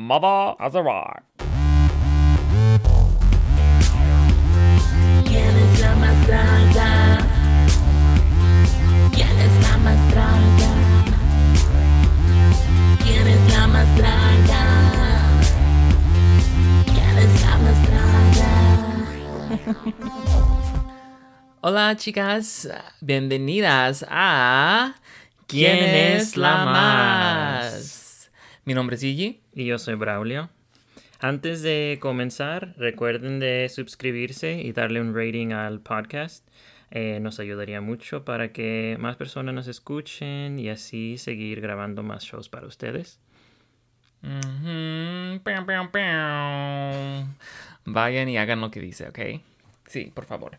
[0.00, 1.22] Mother as a rock.
[5.26, 7.18] ¿Quién es la más draga?
[9.12, 10.72] ¿Quién es la más draga?
[13.04, 14.62] ¿Quién es la más draga?
[16.86, 18.52] ¿Quién es la más draga?
[21.60, 22.70] Hola chicas,
[23.02, 24.94] bienvenidas a
[25.46, 27.99] ¿Quién es la más?
[28.64, 29.40] Mi nombre es Iggy.
[29.54, 30.50] Y yo soy Braulio.
[31.18, 36.46] Antes de comenzar, recuerden de suscribirse y darle un rating al podcast.
[36.90, 42.24] Eh, nos ayudaría mucho para que más personas nos escuchen y así seguir grabando más
[42.24, 43.18] shows para ustedes.
[44.22, 47.26] Ujú, piau, piau, piau.
[47.86, 49.40] Vayan y hagan lo que dice, ¿ok?
[49.86, 50.58] Sí, por favor.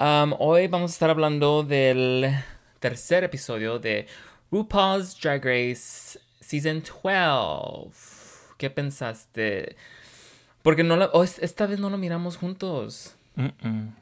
[0.00, 2.30] Um, hoy vamos a estar hablando del
[2.80, 4.06] tercer episodio de
[4.50, 7.90] RuPaul's Drag Race Season 12.
[8.56, 9.76] ¿Qué pensaste?
[10.62, 13.14] Porque no la- oh, es- esta vez no lo miramos juntos.
[13.36, 13.94] Mm-mm.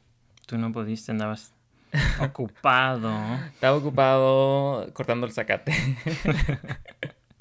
[0.47, 1.53] Tú no pudiste, andabas
[2.21, 3.11] ocupado.
[3.53, 5.75] Estaba ocupado cortando el zacate.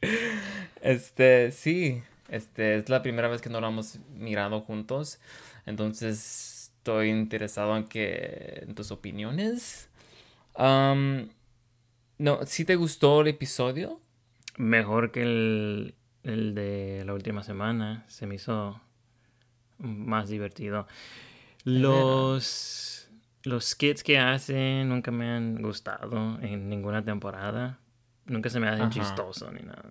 [0.82, 2.02] este, sí.
[2.30, 5.20] Este, es la primera vez que no lo hemos mirado juntos.
[5.68, 9.88] Entonces, estoy interesado en que en tus opiniones.
[10.58, 14.00] No, ¿sí te gustó el episodio?
[14.58, 18.06] Mejor que el, el de la última semana.
[18.08, 18.80] Se me hizo
[19.80, 20.88] más divertido.
[21.66, 23.10] Los,
[23.44, 27.80] los skits que hacen nunca me han gustado en ninguna temporada.
[28.26, 28.90] Nunca se me hacen Ajá.
[28.92, 29.90] chistoso ni nada.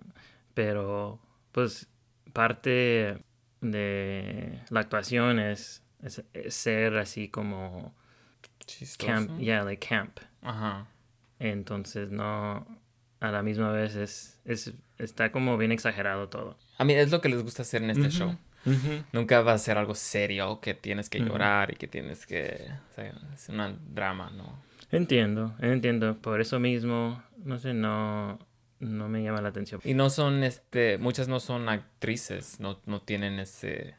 [0.53, 1.19] Pero,
[1.51, 1.87] pues,
[2.33, 3.23] parte
[3.61, 7.93] de la actuación es, es- es ser así como
[8.65, 9.11] Chistoso.
[9.11, 9.39] camp.
[9.39, 10.19] Yeah, like camp.
[10.41, 10.87] Ajá.
[11.39, 12.65] Entonces, no.
[13.19, 16.57] A la misma vez es, es está como bien exagerado todo.
[16.77, 18.37] A mí es lo que les gusta hacer en este show.
[19.11, 22.67] Nunca va a ser algo serio que tienes que llorar y que tienes que...
[22.91, 24.59] O sea, es un drama, ¿no?
[24.91, 26.17] Entiendo, entiendo.
[26.17, 28.39] Por eso mismo, no sé, no,
[28.79, 29.81] no me llama la atención.
[29.83, 33.95] Y no son, este, muchas no son actrices, no, no tienen ese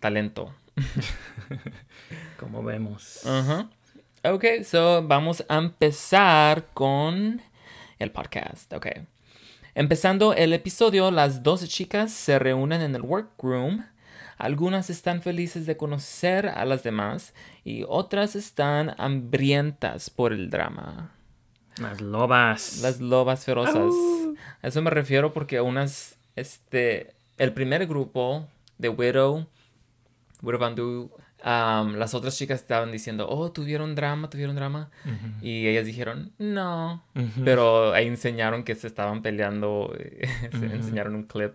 [0.00, 0.54] talento.
[2.38, 3.26] Como vemos.
[3.26, 3.68] Ajá.
[4.22, 7.42] Ok, so vamos a empezar con
[8.04, 8.72] el podcast.
[8.72, 8.86] Ok.
[9.74, 13.84] Empezando el episodio, las 12 chicas se reúnen en el workroom.
[14.36, 17.34] Algunas están felices de conocer a las demás
[17.64, 21.12] y otras están hambrientas por el drama.
[21.80, 22.80] Las lobas.
[22.82, 23.92] Las lobas ferozas.
[24.62, 28.46] A eso me refiero porque unas, este, el primer grupo
[28.78, 29.46] de Widow,
[30.42, 31.10] Widow Van Du,
[31.44, 34.90] um, las otras chicas estaban diciendo, oh, tuvieron drama, tuvieron drama.
[35.42, 37.04] Y ellas dijeron, no.
[37.44, 39.94] Pero ahí enseñaron que se estaban peleando,
[40.58, 41.52] se enseñaron un clip.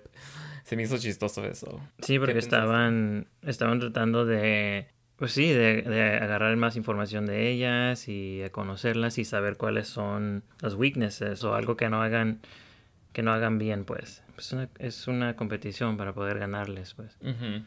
[0.64, 1.82] Se me hizo chistoso eso.
[2.00, 7.50] Sí, ¿Qué porque estaban, estaban tratando de, pues sí, de, de agarrar más información de
[7.50, 12.40] ellas y de conocerlas y saber cuáles son las weaknesses o algo que no hagan,
[13.14, 14.22] que no hagan bien, pues.
[14.38, 17.18] Es una, es una competición para poder ganarles, pues.
[17.22, 17.64] Ujú.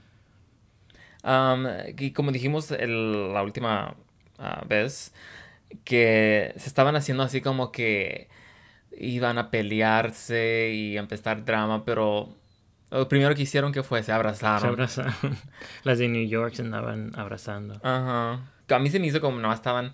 [1.24, 1.66] Um,
[1.98, 3.94] y como dijimos el- la última
[4.38, 5.12] ah, vez,
[5.84, 8.28] que se estaban haciendo así como que
[8.98, 12.34] iban a pelearse y empezar drama, pero
[12.90, 14.70] lo primero que hicieron que fue se Se abrazaron.
[14.70, 15.14] abrazaron.
[15.84, 17.74] Las de New York se andaban abrazando.
[17.82, 18.40] Ajá.
[18.68, 19.92] A mí se me hizo como no estaban,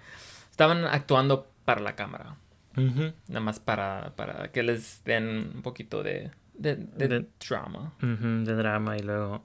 [0.50, 2.36] estaban actuando para la cámara,
[2.76, 3.12] Ujú.
[3.28, 7.92] nada más para, para que les den un poquito de, de, de De- drama.
[8.00, 9.44] De drama y luego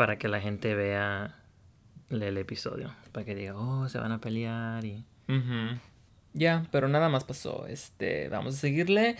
[0.00, 1.36] para que la gente vea
[2.08, 2.94] el, episodio.
[3.12, 5.04] Para que diga, oh, se van a pelear y...
[6.32, 7.66] Ya, pero nada más pasó.
[7.66, 9.16] Este, vamos a seguirle.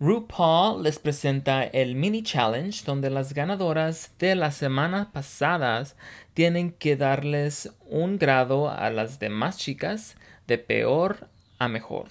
[0.00, 5.94] RuPaul les presenta el mini challenge donde las ganadoras de las semanas pasadas
[6.34, 10.16] tienen que darles un grado a las demás chicas
[10.48, 11.28] de peor
[11.60, 12.08] a mejor.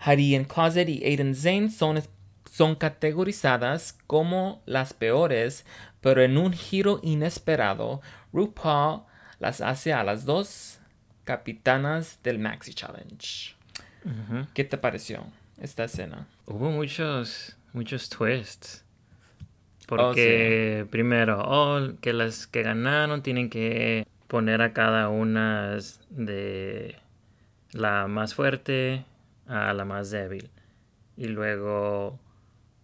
[0.00, 2.02] Harry Closet y Aiden Zane son,
[2.52, 5.64] son categorizadas como las peores,
[6.02, 9.04] pero en un giro inesperado, RuPaul
[9.38, 10.78] las hace a las dos
[11.24, 13.56] capitanas del Maxi Challenge.
[14.52, 15.24] ¿Qué te pareció
[15.62, 16.28] esta escena?
[16.44, 18.84] Hubo muchos, muchos twists.
[19.86, 25.78] Porque primero, oh, que las que ganaron tienen que poner a cada una
[26.10, 26.96] de
[27.70, 29.06] la más fuerte
[29.46, 30.50] a la más débil.
[31.16, 32.18] Y luego,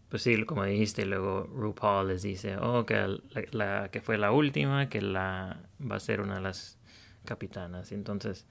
[0.08, 3.18] pues sí, como dijiste, luego RuPaul les dice, oh, que la,
[3.52, 6.78] la que fue la última, que la va a ser una de las
[7.24, 7.92] capitanas.
[7.92, 8.46] Entonces,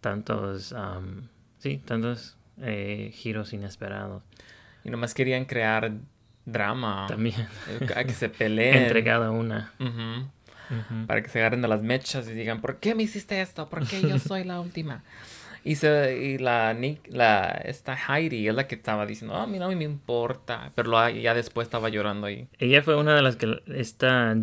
[0.00, 4.22] tantos, am, sí, tantos eh, giros inesperados.
[4.84, 5.92] Y nomás querían crear
[6.46, 7.06] drama.
[7.08, 7.46] También.
[7.68, 8.84] Eh, a que se peleen.
[8.84, 9.72] Entre cada una.
[11.06, 13.68] Para que se agarren de las mechas y digan, ¿por qué me hiciste esto?
[13.68, 15.04] ¿Por qué yo soy la última?
[15.66, 19.58] Y, se, y la, Nick, la esta Heidi es la que estaba diciendo, a mí
[19.58, 20.70] no me importa.
[20.74, 22.46] Pero lo- ya después estaba llorando ahí.
[22.58, 24.36] Ella fue una de las que esta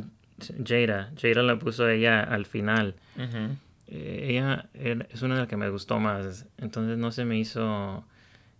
[0.67, 2.95] Jada, Jada la puso ella al final.
[3.15, 3.55] Ujú.
[3.87, 6.45] Eh, ella era- es una de las que me gustó más.
[6.57, 8.03] Entonces no se me hizo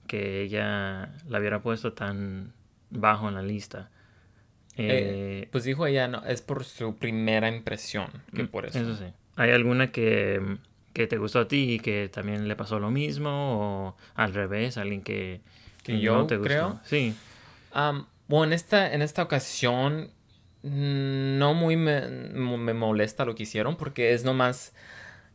[0.07, 2.53] que ella la hubiera puesto tan
[2.89, 3.89] bajo en la lista.
[4.77, 8.79] Eh, Eh, pues dijo ella, no, es por su primera impresión, que por eso.
[8.79, 9.05] Mm, Eso sí.
[9.35, 10.41] ¿Hay alguna que,
[10.93, 13.29] que te gustó a ti y que también le pasó lo mismo?
[13.89, 14.77] ¿O al revés?
[14.77, 15.41] ¿Alguien que,
[15.83, 16.49] Que yo no te gustó?
[16.49, 16.79] creo.
[16.85, 17.15] Sí.
[18.27, 20.11] Bueno, en esta, en esta ocasión
[20.63, 24.73] mm, no muy me, me molesta lo que hicieron porque es nomás,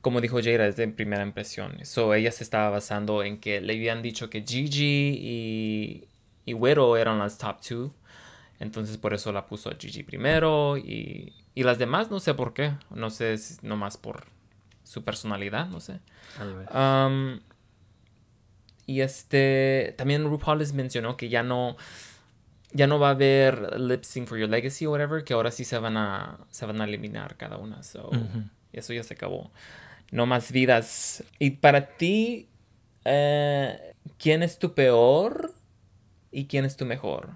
[0.00, 1.84] como dijo Jada, es de primera impresión.
[1.84, 6.08] So, ella se estaba basando en que le habían dicho que Gigi y,
[6.46, 6.56] y
[6.98, 7.94] eran las top two.
[8.60, 12.54] Entonces por eso la puso a Gigi primero y, y las demás no sé por
[12.54, 12.72] qué.
[12.90, 14.26] No sé si nomás por
[14.88, 16.00] su personalidad, no sé.
[16.74, 17.40] Um,
[18.86, 21.76] y este, también RuPaul les mencionó que ya no,
[22.72, 25.66] ya no va a haber lip sync for your legacy o whatever, que ahora sí
[25.66, 27.82] se van a, se van a eliminar cada una.
[27.82, 28.10] So,
[28.72, 29.50] eso ya se acabó.
[30.10, 31.22] No más vidas.
[31.38, 32.48] Y para ti,
[33.04, 35.52] eh, ¿quién es tu peor
[36.32, 37.32] y quién es tu mejor?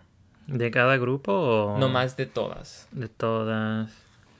[0.46, 2.88] ¿De cada grupo o No más de todas.
[2.92, 3.92] de todas?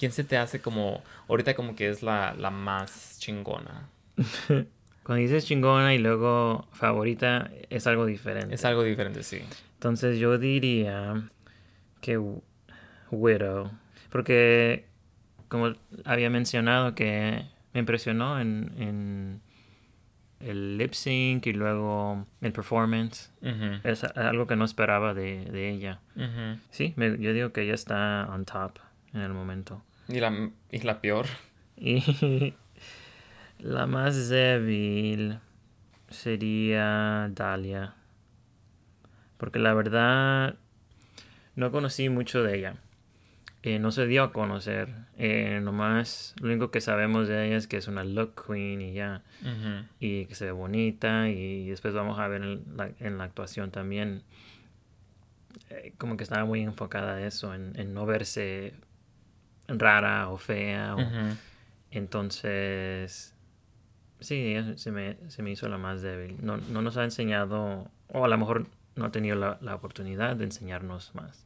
[0.03, 3.89] ¿Quién se te hace como, ahorita como que es la, la más chingona?
[5.05, 8.53] Cuando dices chingona y luego favorita es algo diferente.
[8.53, 9.39] Es algo diferente, sí.
[9.75, 11.23] Entonces yo diría
[12.01, 12.21] que
[13.13, 13.71] Widow.
[14.11, 14.87] Porque
[15.47, 15.73] como
[16.05, 19.41] había mencionado que me impresionó en, en
[20.41, 23.31] el lip sync y luego el performance.
[23.85, 26.01] Es algo que no esperaba de, de ella.
[26.71, 28.79] Sí, me- yo digo que ella está on top
[29.15, 29.83] en el momento.
[30.09, 31.27] Y la, y la peor.
[31.77, 32.55] Y
[33.59, 35.39] la más débil
[36.11, 37.95] sería Dalia.
[39.39, 40.57] Porque la verdad
[41.57, 42.77] no conocí mucho de ella.
[43.65, 44.89] Eh, no se dio a conocer.
[45.19, 48.93] Eh, nomás lo único que sabemos de ella es que es una look queen y
[48.93, 49.23] ya.
[50.01, 51.29] Y que se ve bonita.
[51.29, 54.23] Y después vamos a ver en la, en la actuación también.
[55.71, 58.75] eh, como que estaba muy enfocada a eso, en, en no verse
[59.69, 60.94] rara o fea.
[60.97, 61.00] o-
[61.91, 63.35] entonces,
[64.20, 66.37] sí, se me, se me hizo la más débil.
[66.41, 68.67] No, no nos ha enseñado, o a lo mejor
[68.97, 71.44] no ha tenido la, la oportunidad de enseñarnos más.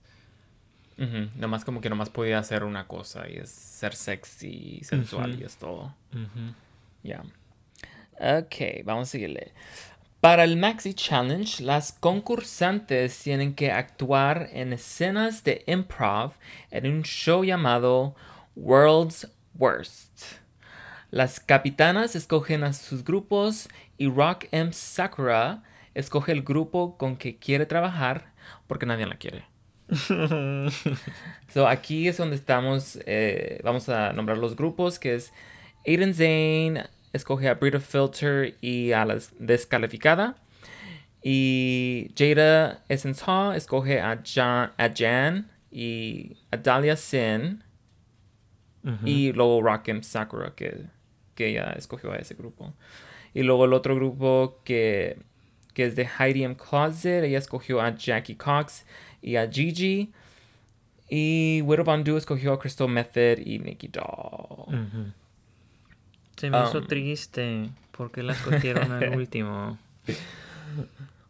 [1.37, 5.57] Nomás como que nomás podía hacer una cosa y es ser sexy, sensual y es
[5.57, 5.95] todo.
[7.03, 7.23] Ya.
[8.19, 9.53] Ok, vamos a seguirle.
[10.27, 16.33] Para el Maxi Challenge, las concursantes tienen que actuar en escenas de improv
[16.73, 18.17] en un show llamado
[18.57, 20.41] World's Worst.
[21.13, 23.69] Las capitanas escogen a sus grupos
[23.99, 24.73] y Rock M.
[24.73, 25.63] Sakura
[25.95, 28.33] escoge el grupo con que quiere trabajar
[28.67, 29.45] porque nadie la quiere.
[31.55, 35.33] So, aquí es donde estamos, eh, vamos a nombrar los grupos, que es
[35.87, 40.37] Aiden Zane, escoge a Brita Filter y a la descalificada.
[41.23, 47.65] Y Jada Essence Hall escoge a Jan, a Jan y a Dahlia Sin.
[49.05, 50.85] Y luego Rockem Sakura, que,
[51.35, 52.73] que ella escogió a ese grupo.
[53.35, 55.19] Y luego el otro grupo que,
[55.75, 56.57] que es de Heidi M.
[56.57, 58.87] Closet, ella escogió a Jackie Cox
[59.21, 60.13] y a Gigi.
[61.09, 65.13] Y Widow Bandu escogió a Crystal Method y Nikki Doll.
[66.37, 69.79] Se me hizo triste porque la escogieron al último.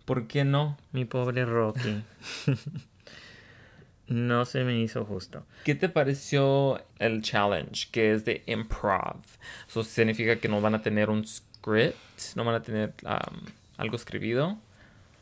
[0.05, 0.77] ¿Por qué no?
[0.93, 2.03] Mi pobre Rocky.
[4.09, 5.45] no se me hizo justo.
[5.65, 9.21] ¿Qué te pareció el challenge que es de improv?
[9.69, 11.97] Eso significa que no van a tener un script,
[12.35, 13.47] no van a tener um,
[13.77, 14.59] algo escribido.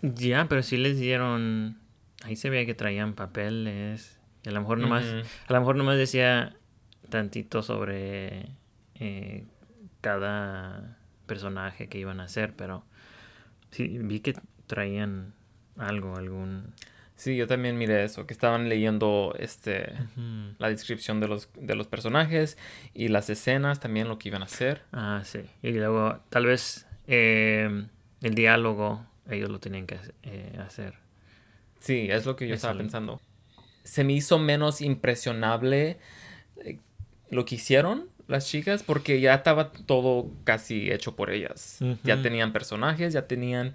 [0.02, 1.78] Ya, pero sí les dieron.
[2.22, 4.18] Ahí se veía que traían papeles.
[4.44, 5.04] Y a lo mejor nomás.
[5.04, 5.26] Ujú.
[5.48, 6.54] A lo mejor nomás decía
[7.08, 8.48] tantito sobre
[8.96, 9.44] eh,
[10.04, 12.84] cada personaje que iban a hacer, pero
[13.70, 14.34] sí vi que
[14.66, 15.32] traían
[15.78, 16.74] algo, algún.
[17.16, 19.94] Sí, yo también miré eso, que estaban leyendo este
[20.58, 22.58] la descripción de los, de los personajes
[22.92, 24.82] y las escenas, también lo que iban a hacer.
[24.92, 25.40] Ah, sí.
[25.62, 27.86] Y luego, tal vez eh,
[28.20, 30.98] el diálogo ellos lo tenían que eh, hacer.
[31.80, 33.22] Sí, es lo que yo estaba pensando.
[33.84, 35.98] Se me hizo menos impresionable
[36.58, 36.78] eh,
[37.30, 41.78] lo que hicieron las chicas porque ya estaba todo casi hecho por ellas.
[42.04, 43.74] Ya tenían personajes, ya tenían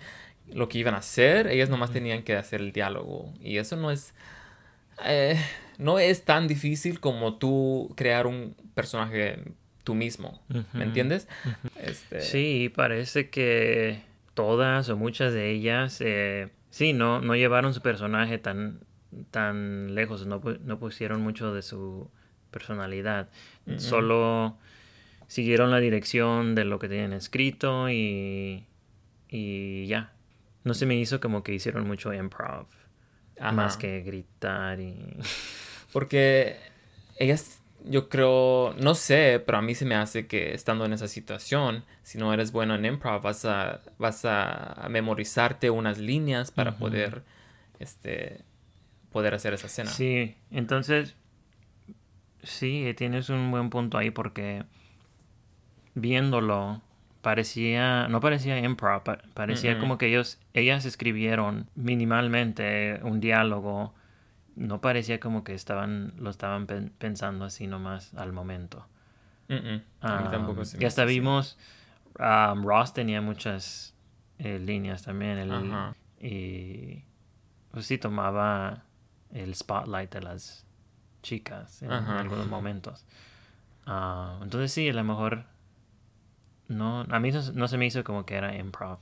[0.51, 3.91] lo que iban a hacer, ellas nomás tenían que hacer el diálogo y eso no
[3.91, 4.13] es
[5.05, 5.39] eh,
[5.77, 9.43] no es tan difícil como tú crear un personaje
[9.83, 10.41] tú mismo.
[10.73, 11.27] ¿Me entiendes?
[11.81, 14.01] Este, Sí, parece que
[14.33, 18.81] todas o muchas de ellas, eh, sí, no, no llevaron su personaje tan,
[19.31, 22.09] tan lejos, no, no pusieron mucho de su
[22.51, 23.29] personalidad,
[23.77, 24.57] solo
[25.27, 28.65] siguieron la dirección de lo que tenían escrito y,
[29.29, 30.11] y ya.
[30.63, 32.65] No se me hizo como que hicieron mucho improv,
[33.39, 33.51] ajá.
[33.53, 35.15] más que gritar y...
[35.93, 36.57] Porque
[37.17, 41.07] ellas, yo creo, no sé, pero a mí se me hace que estando en esa
[41.07, 46.77] situación, si no eres bueno en improv, vas a, vas a memorizarte unas líneas para
[46.77, 47.23] poder,
[47.79, 48.41] este,
[49.11, 49.89] poder hacer esa escena.
[49.89, 51.15] Sí, entonces,
[52.43, 54.63] sí, tienes un buen punto ahí porque
[55.95, 56.81] viéndolo
[57.21, 63.93] parecía, no parecía improv, pa- parecía como que ellos, ellas escribieron minimalmente un diálogo,
[64.55, 68.85] no parecía como que estaban, lo estaban pen- pensando así nomás al momento.
[70.01, 71.57] A mí tampoco se me y hasta vimos,
[72.19, 73.93] um, Ross tenía muchas
[74.37, 75.37] eh, líneas también.
[75.37, 75.49] el-
[76.21, 77.03] y
[77.71, 78.83] pues sí tomaba
[79.33, 80.65] el spotlight de las
[81.21, 83.05] chicas en, algunos momentos.
[83.85, 85.45] Ah, entonces sí, a lo mejor
[86.67, 88.99] no, a mí no, no se me hizo como que era improv.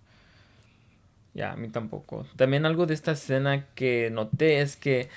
[1.34, 2.26] Ya, a mí tampoco.
[2.36, 5.10] También algo de esta escena que noté es que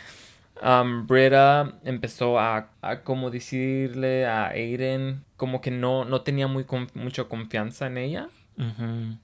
[0.62, 6.64] um, Britta empezó a, a como decirle a Aiden como que no, no tenía muy
[6.64, 8.28] con- mucha confianza en ella.
[8.58, 9.16] Ujú.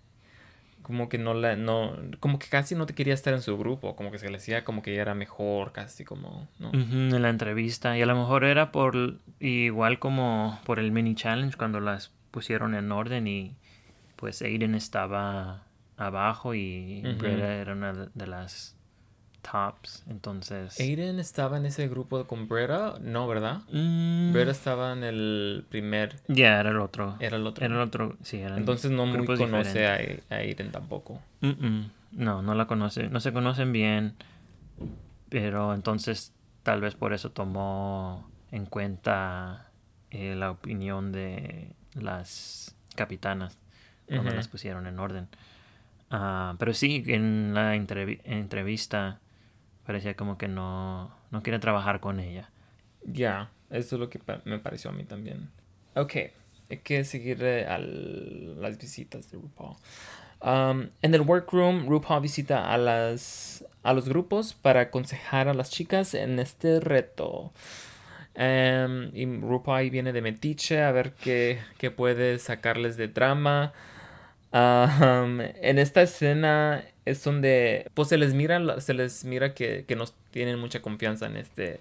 [0.87, 3.97] Como que no la, no, como que casi no te quería estar en su grupo,
[3.97, 6.71] como que se le decía como que ella era mejor, casi como, ¿no?
[6.73, 7.99] En la entrevista.
[7.99, 12.76] Y a lo mejor era por igual como por el mini challenge cuando las pusieron
[12.76, 13.57] en orden y
[14.14, 15.64] pues Aiden estaba
[15.97, 17.00] abajo y.
[17.19, 18.75] Britta era una de las
[19.50, 20.05] tops.
[20.09, 20.79] Entonces.
[20.81, 23.61] Aiden estaba en ese grupo con Britta, no, ¿verdad?
[23.71, 27.17] Mm, Britta estaba en el primer, Ya, era el otro.
[27.21, 27.65] era el otro.
[27.65, 29.95] Era el otro, sí, Entonces no muy conoce a,
[30.35, 31.21] a Aiden tampoco.
[32.12, 34.15] No, no la conoce, no se conocen bien,
[35.29, 39.71] pero entonces tal vez por eso tomó en cuenta
[40.11, 43.59] eh, la opinión de las capitanas
[44.07, 44.37] cuando Ujú.
[44.37, 45.29] las pusieron en orden.
[46.11, 49.19] Ah, pero sí, en la entrevi- entrevista
[49.87, 52.50] parecía como que no, no quiere trabajar con ella.
[53.05, 55.49] Ya, eso es lo que pa- me pareció a mí también.
[55.95, 56.14] Ok,
[56.71, 59.76] hay que seguir eh, a las visitas de RuPaul.
[60.43, 65.71] Um, en el workroom, RuPaul visita a, las, a los grupos para aconsejar a las
[65.71, 67.52] chicas en este reto.
[68.35, 73.73] Em, y RuPaul ahí viene de metiche a ver qué, qué puede sacarles de drama.
[74.53, 79.97] Um, en esta escena es donde pues se les mira se les mira que, que
[79.97, 81.81] no tienen mucha confianza en este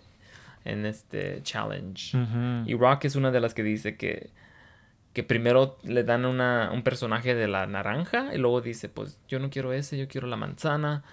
[0.66, 2.18] en este challenge.
[2.66, 4.32] Y Rock es una de las que dice que,
[5.14, 9.38] que primero le dan una, un personaje de la naranja y luego dice, pues yo
[9.40, 11.04] no quiero ese, yo quiero la manzana.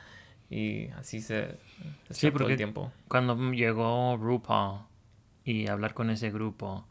[0.49, 1.57] Y así se
[2.11, 2.91] Sí, porque el tiempo.
[3.09, 4.81] cuando llegó RuPaul
[5.45, 6.87] y hablar con ese grupo,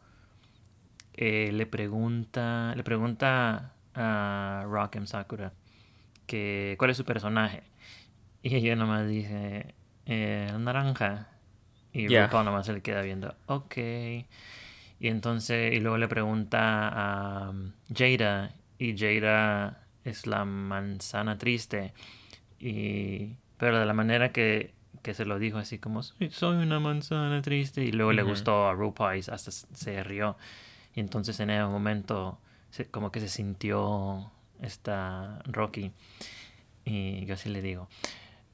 [1.15, 5.51] eh, le pregunta, le pregunta a Rock'em Sakura
[6.31, 7.63] que cuál es su personaje.
[8.41, 11.27] Y ella nomás dice, eh, naranja.
[11.91, 12.25] Y Ya.
[12.27, 13.75] RuPaul nomás se le queda viendo, ok.
[13.75, 21.93] Y entonces, y luego le pregunta a um, Jada, y Jada es la manzana triste.
[22.59, 26.79] Y, pero de la manera que, que se lo dijo así como, soy, soy una
[26.79, 27.83] manzana triste.
[27.83, 30.37] Y luego le gustó a RuPaul y hasta se rió.
[30.95, 32.39] Y entonces en ese momento
[32.91, 35.91] como que se sintió esta Rocky.
[36.85, 37.87] Y yo así le digo.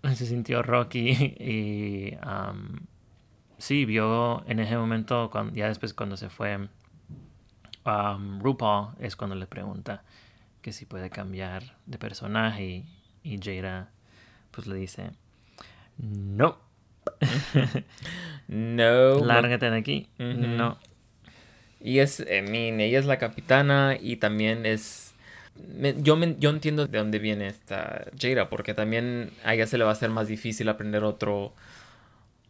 [0.04, 1.10] Se sintió Rocky
[1.40, 2.86] y am,
[3.58, 6.70] sí, vio en ese momento, cuando, ya después cuando se fue
[7.86, 10.04] um, RuPaul, es cuando le pregunta
[10.62, 12.86] que si puede cambiar de personaje y,
[13.24, 13.90] y Jada
[14.52, 15.12] pues le dice,
[15.98, 16.58] no,
[18.48, 19.20] No.
[19.26, 20.78] lárgate de aquí, no.
[21.80, 25.14] Y es, I mean, ella es la capitana y también es...
[25.76, 29.78] me- yo, me- yo entiendo de dónde viene esta Jada, porque también a ella se
[29.78, 31.54] le va a hacer más difícil aprender otro,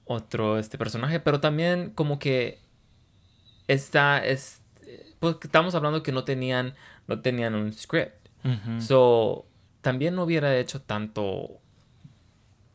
[0.05, 2.59] otro este personaje, pero también como que
[3.67, 4.61] está, es,
[5.19, 6.73] pues estamos hablando que no tenían,
[7.07, 8.13] no tenían un script.
[8.79, 9.45] So,
[9.81, 11.59] también no hubiera hecho tanto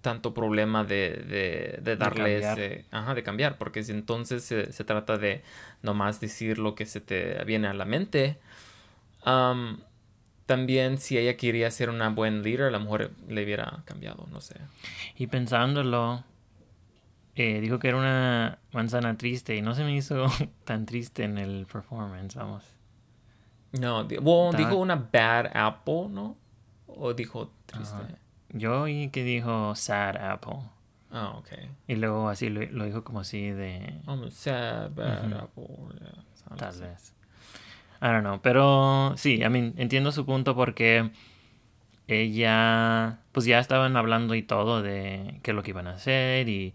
[0.02, 2.58] tanto problema de, de, de darle cambiar.
[2.58, 2.84] ese...
[2.90, 5.42] Ajá, de cambiar, porque si entonces se, se trata de
[5.82, 8.38] nomás decir lo que se te viene a la mente.
[9.24, 9.80] am,
[10.46, 14.40] también si ella quería ser una buen líder, a lo mejor le hubiera cambiado, no
[14.40, 14.56] sé.
[15.16, 16.24] Y pensándolo,
[17.34, 20.26] eh, dijo que era una manzana triste y no se me hizo
[20.64, 22.64] tan triste en el performance, vamos.
[23.72, 24.16] No, di-
[24.56, 26.36] dijo una bad apple, ¿no?
[26.86, 28.02] O dijo triste.
[28.52, 30.58] Yo oí que dijo sad apple.
[31.10, 31.48] Ah, ok.
[31.88, 34.00] Y luego así lo, lo dijo como así de...
[34.06, 35.66] I'm a sad bad apple.
[36.00, 36.80] yeah, Tal así.
[36.80, 37.14] vez.
[38.00, 38.40] I don't know.
[38.42, 41.10] Pero sí, I mean, entiendo su punto porque
[42.08, 46.48] ella, pues ya estaban hablando y todo de qué es lo que iban a hacer
[46.48, 46.74] y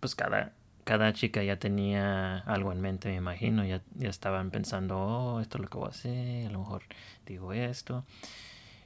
[0.00, 0.52] pues cada,
[0.84, 3.64] cada chica ya tenía algo en mente, me imagino.
[3.64, 6.82] Ya, ya estaban pensando, oh, esto es lo que voy a hacer, a lo mejor
[7.26, 8.04] digo esto.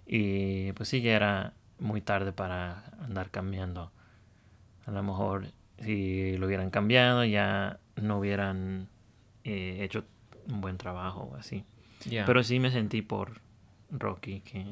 [0.06, 3.92] Y pues sí, ya era muy tarde para andar cambiando.
[4.87, 5.49] A lo mejor
[5.82, 8.88] si lo hubieran cambiado ya no hubieran
[9.44, 10.04] eh, hecho
[10.49, 11.64] un buen trabajo o así.
[12.08, 12.25] Yeah.
[12.26, 13.40] Pero sí me sentí por
[13.90, 14.64] Rocky que...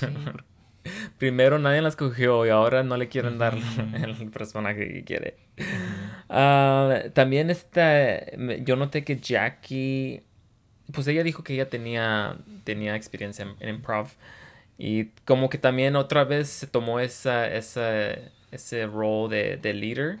[0.00, 0.44] sí, por-
[1.18, 3.56] Primero nadie la escogió y ahora no le quieren dar
[3.94, 5.36] el personaje que quiere.
[6.28, 8.20] Ah, también esta,
[8.60, 10.22] yo noté que Jackie,
[10.92, 14.08] pues ella dijo que ella tenía, tenía experiencia en, en improv
[14.78, 18.12] y como que también otra vez se tomó esa, esa,
[18.50, 20.18] ese rol de, de leader.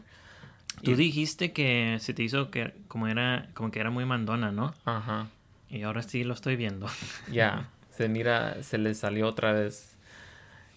[0.82, 4.52] Tú Y- dijiste que se te hizo que como era como que era muy mandona,
[4.52, 4.74] ¿no?
[4.84, 5.28] Ajá.
[5.70, 6.86] Y ahora sí lo estoy viendo.
[7.32, 9.96] Ya, se mira, se le salió otra vez.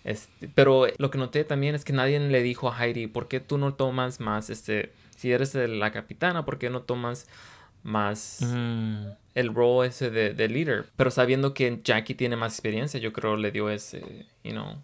[0.03, 3.39] Este, pero lo que noté también es que nadie le dijo a Heidi, ¿por qué
[3.39, 7.27] tú no tomas más, este, si eres la capitana, ¿por qué no tomas
[7.84, 9.07] más Mm,
[9.39, 10.86] el rol ese de, de líder?
[10.96, 14.84] Pero sabiendo que Jackie tiene más experiencia, yo creo le dio ese, you know,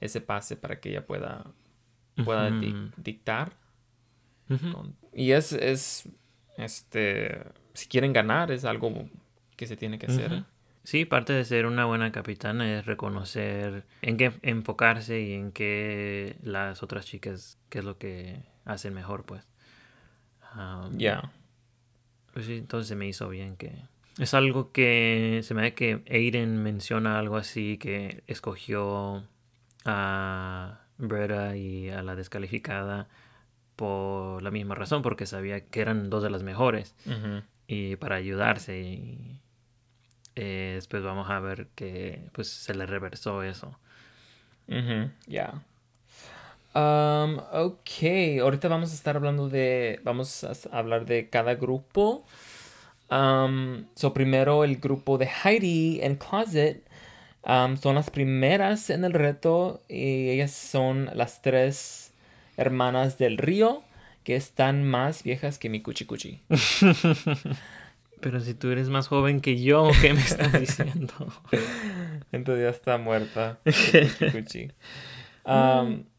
[0.00, 1.44] ese pase para que ella pueda,
[2.24, 3.52] pueda di- dictar.
[5.12, 6.08] Y es, es,
[6.58, 9.08] este, si quieren ganar, es algo
[9.56, 10.44] que se tiene que hacer.
[10.82, 16.36] Sí, parte de ser una buena capitana es reconocer en qué enfocarse y en qué
[16.42, 19.46] las otras chicas, qué es lo que hacen mejor, pues.
[20.54, 21.32] Um, Ya.
[22.34, 23.72] Pues sí, entonces se me hizo bien que...
[24.18, 29.24] Es algo que se me da que Aiden menciona algo así que escogió
[29.84, 33.08] a Bretta y a la descalificada
[33.76, 36.94] por la misma razón, porque sabía que eran dos de las mejores
[37.66, 39.40] y para ayudarse y
[40.34, 43.78] eh, después vamos a ver que pues se le reversó eso.
[45.26, 45.62] Ya.
[46.74, 52.24] Um, ok, ahorita vamos a estar hablando de, vamos a hablar de cada grupo.
[53.10, 56.82] Um, so primero el grupo de Heidi en Closet.
[57.46, 62.12] um, son las primeras en el reto y ellas son las tres
[62.56, 63.82] hermanas del río
[64.24, 66.40] que están más viejas que mi cuchi cuchi.
[68.20, 71.12] Pero si tú eres más joven que yo, ¿qué me estás diciendo?
[72.32, 73.58] Entonces ya está muerta.
[73.64, 74.72] Cuchi cuchi.
[75.44, 76.04] Um,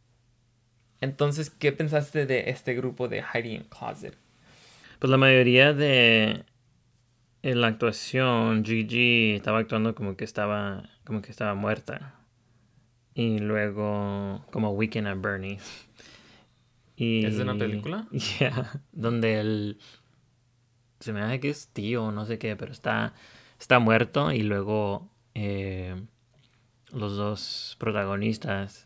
[1.02, 4.18] entonces, ¿qué pensaste de este grupo de Heidi en Closet?
[5.00, 6.46] Pues la mayoría de
[7.46, 12.16] en la actuación, Gigi estaba actuando como que estaba como que estaba muerta.
[13.14, 15.88] Y luego como Weekend at Bernie's.
[16.96, 18.08] Y, ¿Es una película?
[18.40, 19.78] Yeah, donde el
[21.00, 23.14] se me hace que es tío, no sé qué, pero está
[23.60, 26.02] está muerto y luego eh,
[26.92, 28.85] los dos protagonistas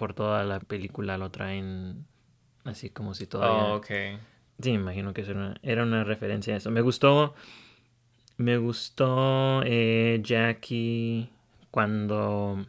[0.00, 2.06] por toda la película lo traen
[2.64, 3.86] así como si todavía Oh, ok.
[4.58, 6.70] Sí, me imagino que eso era una, era una referencia a eso.
[6.70, 7.34] Me gustó.
[8.38, 11.28] Me gustó eh, Jackie
[11.70, 12.64] cuando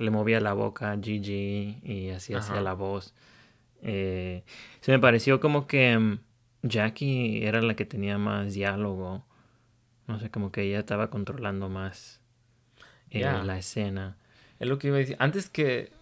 [0.00, 3.14] le movía la boca a Gigi y así hacía la voz.
[3.82, 4.42] Eh,
[4.80, 6.18] se me pareció como que mm,
[6.64, 9.24] Jackie era la que tenía más diálogo.
[10.08, 12.20] No sé, como que ella estaba controlando más
[13.10, 14.16] eh, la escena.
[14.58, 15.16] Es lo que iba a decir.
[15.20, 15.92] Antes que,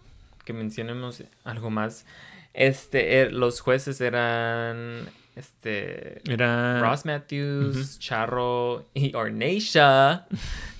[0.51, 2.05] que mencionemos algo más,
[2.53, 6.79] este, er- los jueces eran este Era.
[6.81, 10.25] Ross Matthews, Charro y Ornacia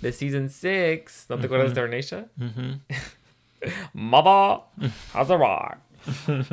[0.01, 1.25] de Season 6.
[1.29, 2.25] ¿No te acuerdas de Ornacia?
[2.37, 2.79] Ujú.
[3.93, 4.61] Mother
[5.13, 5.77] has a rock.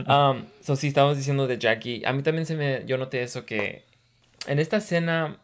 [0.07, 2.03] Um, so sí, estábamos diciendo de Jackie.
[2.05, 3.85] A mí también se me, yo noté eso que
[4.47, 5.39] en esta escena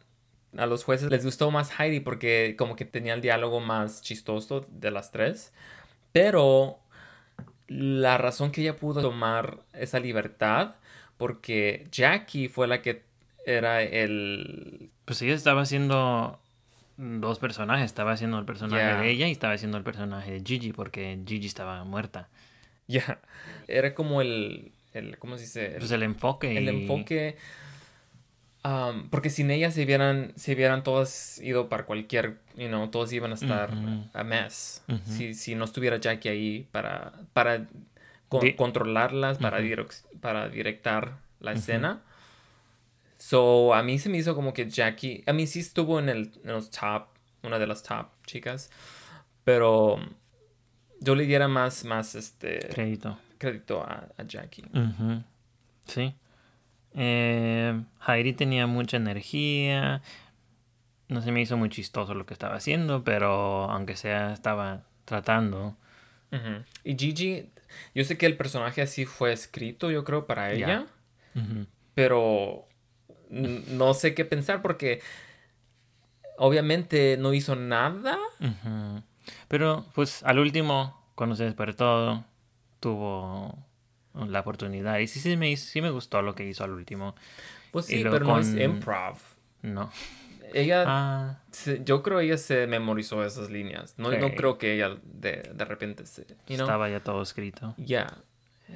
[0.56, 4.64] a los jueces les gustó más Heidi porque como que tenía el diálogo más chistoso
[4.70, 5.52] de las tres.
[6.12, 6.78] Pero
[7.68, 10.74] la razón que ella pudo tomar esa libertad
[11.16, 13.02] porque Jackie fue la que
[13.46, 16.40] era el Pues ella estaba haciendo
[16.96, 17.86] dos personajes.
[17.86, 19.00] Estaba haciendo el personaje Yeah.
[19.00, 22.28] de ella y estaba haciendo el personaje de Gigi porque Gigi estaba muerta.
[22.86, 23.20] ya
[23.68, 26.56] era como el el cómo se dice Pues el enfoque.
[26.56, 27.36] el y- enfoque
[28.64, 33.12] um, porque sin ella se hubieran se hubieran todas ido para cualquier you know todos
[33.12, 34.08] iban a estar Ujú.
[34.12, 35.00] a mess Ujú.
[35.04, 37.66] si, si no estuviera Jackie ahí para para
[38.28, 42.02] con- Di- controlarlas para, direc- para directar la escena.
[43.18, 46.32] So, a mí se me hizo como que Jackie, a mí sí estuvo en, el,
[46.42, 47.06] en los top,
[47.42, 48.70] una de las top chicas,
[49.44, 49.96] pero
[51.00, 53.18] yo le diera más, más este Crédito.
[53.38, 54.64] crédito a, a Jackie.
[55.86, 56.14] Sí.
[56.94, 60.02] Eh, Heidi tenía mucha energía.
[61.08, 65.76] No se me hizo muy chistoso lo que estaba haciendo, pero aunque sea, estaba tratando.
[66.82, 67.50] Y Gigi,
[67.94, 70.86] yo sé que el personaje así fue escrito, yo creo, para ella,
[71.94, 72.66] pero
[73.30, 75.00] no sé qué pensar porque
[76.36, 78.18] obviamente no hizo nada.
[79.46, 82.24] Pero pues al último, cuando se despertó,
[82.80, 83.56] tuvo
[84.14, 84.98] la oportunidad.
[84.98, 87.14] Y sí, sí me, sí me gustó lo que hizo al último.
[87.70, 89.18] Pues sí, pero no es con- improv.
[89.62, 89.90] No.
[90.52, 93.94] Ella, Ah, se- yo creo ella se memorizó esas líneas.
[93.96, 96.60] No, no creo que ella de, de repente se, you know?
[96.66, 97.74] estaba ya todo escrito.
[97.76, 98.18] Ya.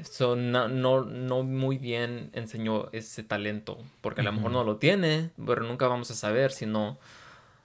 [0.03, 3.79] So, no, no, no muy bien enseñó ese talento.
[4.01, 6.99] Porque a lo mejor no lo tiene, pero nunca vamos a saber si no,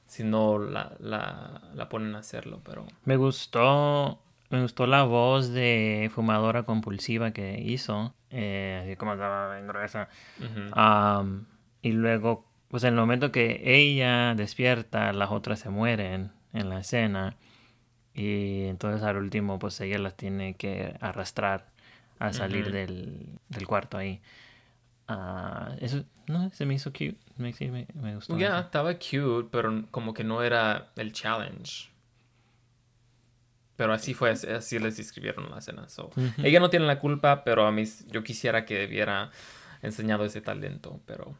[0.07, 2.61] si no la, la, la ponen a hacerlo.
[2.63, 4.19] Pero Me gustó,
[4.53, 10.09] me gustó la voz de fumadora compulsiva que hizo, eh, así como estaba bien gruesa.
[11.81, 16.81] y luego, pues en el momento que ella despierta, las otras se mueren en la
[16.81, 17.35] escena.
[18.13, 21.71] Y entonces al último, pues ella las tiene que arrastrar
[22.19, 24.21] a salir del, del cuarto ahí.
[25.07, 27.17] Ah, eso, no, se me hizo cute.
[27.37, 28.37] Me, sí, me, me gustó.
[28.37, 31.92] ya, estaba cute, pero como que no era el challenge.
[33.83, 35.89] Pero así fue, así les describieron la escena.
[35.89, 36.09] So,
[36.41, 39.29] Ella no tiene la culpa, pero a mí yo quisiera que hubiera
[39.81, 41.35] enseñado ese talento, pero...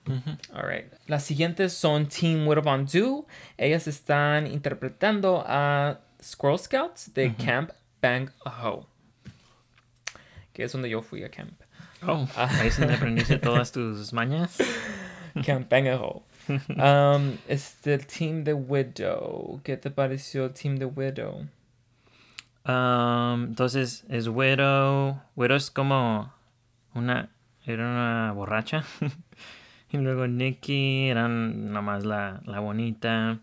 [0.54, 0.92] Alright.
[1.08, 3.26] Las siguientes son Team Wittebondu.
[3.58, 8.90] Ellas están interpretando a Squirrel Scouts de Camp Bang Ho.
[10.52, 11.54] Que es donde yo fui a camp.
[12.06, 14.58] Oh, ahí es donde aprendiste todas tus mañas.
[15.46, 16.26] Camp Bang Ho.
[16.68, 19.62] Um, este Team The Widow.
[19.64, 21.48] ¿Qué te pareció Team The Widow?
[22.66, 25.20] Um, entonces es Widow.
[25.36, 26.34] Widow es como
[26.94, 27.30] una.
[27.66, 28.84] Era una borracha.
[29.92, 33.40] y luego Nikki era nomás la, la bonita.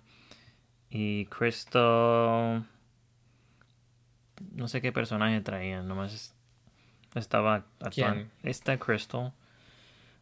[0.91, 2.65] Y Crystal.
[4.53, 5.83] No sé qué personaje traía.
[5.83, 6.35] Nomás
[7.15, 8.27] estaba actuando.
[8.43, 9.33] Esta Crystal.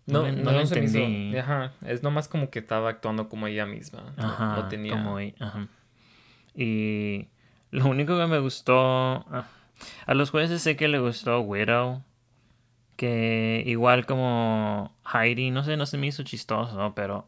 [0.06, 1.36] No, no, se me hizo- entendí.
[1.36, 4.14] Ajá, es nomás como que estaba actuando como ella misma.
[4.16, 4.92] Ajá, no tenía.
[5.02, 5.68] como ajá.
[6.54, 7.28] Y
[7.70, 8.74] lo único que me gustó.
[9.30, 9.46] ah,
[10.06, 12.02] A los jueces sé que le gustó Widow.
[12.96, 17.26] Que igual como Heidi, no sé, no se me hizo chistoso, pero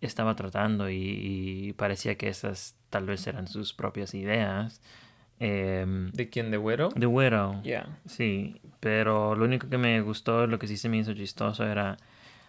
[0.00, 4.82] estaba tratando y, y parecía que esas tal vez eran sus propias ideas.
[5.38, 6.50] Em, ¿De quién?
[6.50, 6.90] ¿De Widow?
[6.90, 7.62] The Widow.
[7.62, 7.86] Yeah.
[8.06, 11.96] Sí, pero lo único que me gustó, lo que sí se me hizo chistoso era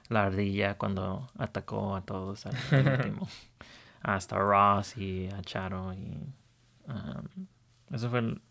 [0.10, 2.56] la ardilla cuando atacó a todos al
[3.00, 3.28] último.
[4.02, 6.18] Hasta Ross y a Charo y
[6.88, 7.48] um,
[7.92, 8.42] eso fue el,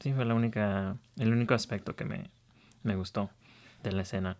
[0.00, 2.30] sí fue la única el único aspecto que me,
[2.82, 3.30] me gustó
[3.82, 4.36] de la escena.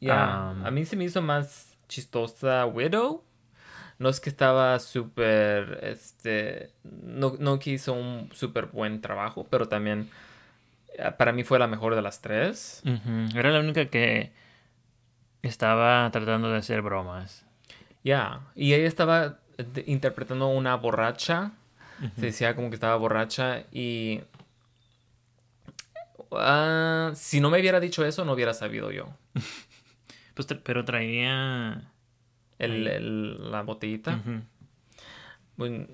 [0.00, 3.22] Ya, Um, a mí se me hizo más chistosa Widow.
[3.98, 9.68] No es que estaba súper, este, no, no que hizo un súper buen trabajo, pero
[9.68, 10.10] también
[10.98, 12.82] eh, para mí fue la mejor de las tres.
[13.34, 14.32] Era la única que
[15.40, 17.46] estaba tratando de hacer bromas.
[18.04, 19.38] Ya, y ella estaba
[19.86, 21.52] interpretando una borracha.
[22.16, 24.20] Se decía como que estaba borracha y...
[26.32, 29.08] ah, si no me hubiera dicho eso, no hubiera sabido yo.
[30.34, 31.80] Pues, pero traía
[32.58, 34.20] El, el- la botellita.
[35.56, 35.86] Bueno,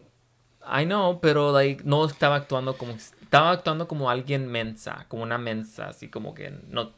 [0.66, 5.38] I know, pero like, no estaba actuando como estaba actuando como alguien mensa, como una
[5.38, 6.90] mensa, así como que no,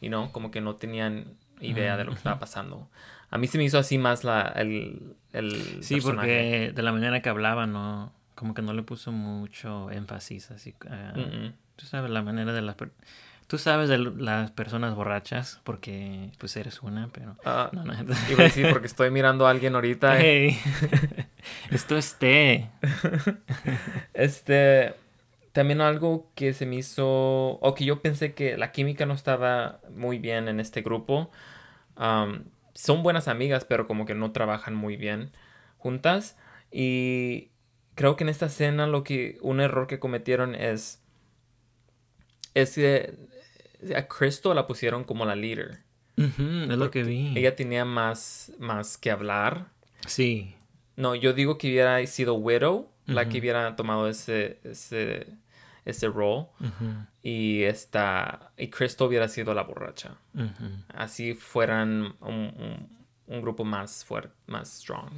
[0.00, 2.88] you know, como que no tenían idea de lo que estaba pasando.
[3.28, 6.66] A mí se me hizo así más la el, el Sí, personaje.
[6.66, 10.74] porque de la manera que hablaba, no, como que no le puso mucho énfasis, así.
[10.90, 11.14] ah.
[11.76, 12.76] Tú sabes la manera de las,
[13.48, 17.36] tú sabes de las personas borrachas, porque pues eres una, pero.
[17.44, 17.92] Ah, No, no.
[18.30, 20.18] iba a decir porque estoy mirando a alguien ahorita.
[20.20, 20.56] Hey,
[21.70, 22.70] esto es té.
[24.14, 24.94] Este,
[25.52, 27.06] también algo que se me hizo,
[27.60, 31.30] o que yo pensé que la química no estaba muy bien en este grupo.
[32.74, 35.30] Son buenas amigas, pero como que no trabajan muy bien
[35.78, 36.36] juntas.
[36.72, 37.50] Y
[37.94, 41.00] creo que en esta escena lo que, un error que cometieron es,
[42.54, 43.14] es que
[43.96, 45.80] a Crystal la pusieron como la líder.
[46.16, 47.36] Ujú, es lo que vi.
[47.36, 49.66] Ella tenía más, más que hablar.
[50.06, 50.54] Sí.
[50.96, 55.26] No, yo digo que hubiera sido Widow la que hubiera tomado ese, ese,
[55.84, 56.46] ese rol.
[57.22, 60.16] Y esta y Crystal hubiera sido la borracha.
[60.88, 62.94] Así fueran un, un-
[63.26, 65.08] un grupo más fuerte, más strong.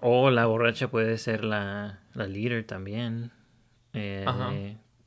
[0.00, 3.32] O la borracha puede ser la, la líder también.
[3.92, 4.52] Eh, Ajá.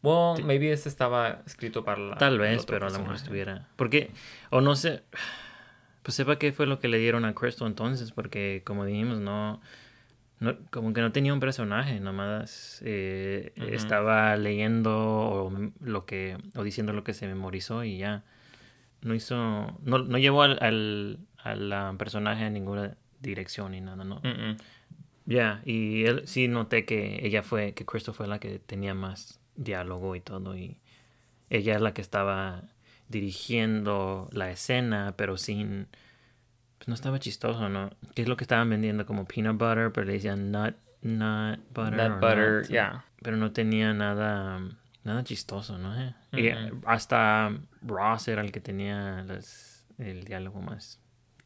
[0.04, 2.18] Well, maybe ese estaba escrito para la.
[2.18, 3.68] Tal vez, pero a lo mejor estuviera.
[3.76, 4.12] Porque,
[4.50, 5.04] o no sé,
[6.02, 9.62] pues sepa qué fue lo que le dieron a Crystal entonces, porque como dijimos, no,
[10.40, 16.64] no como que no tenía un personaje, nomás eh, estaba leyendo o lo que, o
[16.64, 18.24] diciendo lo que se memorizó y ya.
[19.02, 19.36] No hizo,
[19.84, 24.22] no, no llevó al, al, al, personaje a ninguna dirección ni nada, ¿no?
[24.22, 24.58] Mm-mm.
[25.26, 29.40] Ya, y él, sí noté que ella fue, que Crystal fue la que tenía más
[29.56, 30.78] diálogo y todo, y
[31.50, 32.64] ella es la que estaba
[33.10, 35.88] dirigiendo la escena, pero sin,
[36.78, 37.92] pues no estaba chistoso, ¿no?
[38.16, 42.10] Que es lo que estaban vendiendo como peanut butter, pero le decían nut, nut butter.
[42.10, 43.06] Nut butter, nut, yeah.
[43.22, 44.60] Pero no tenía nada,
[45.04, 45.94] nada chistoso, ¿no?
[46.34, 46.50] Y
[46.86, 51.01] hasta Ross era el que tenía las- el diálogo más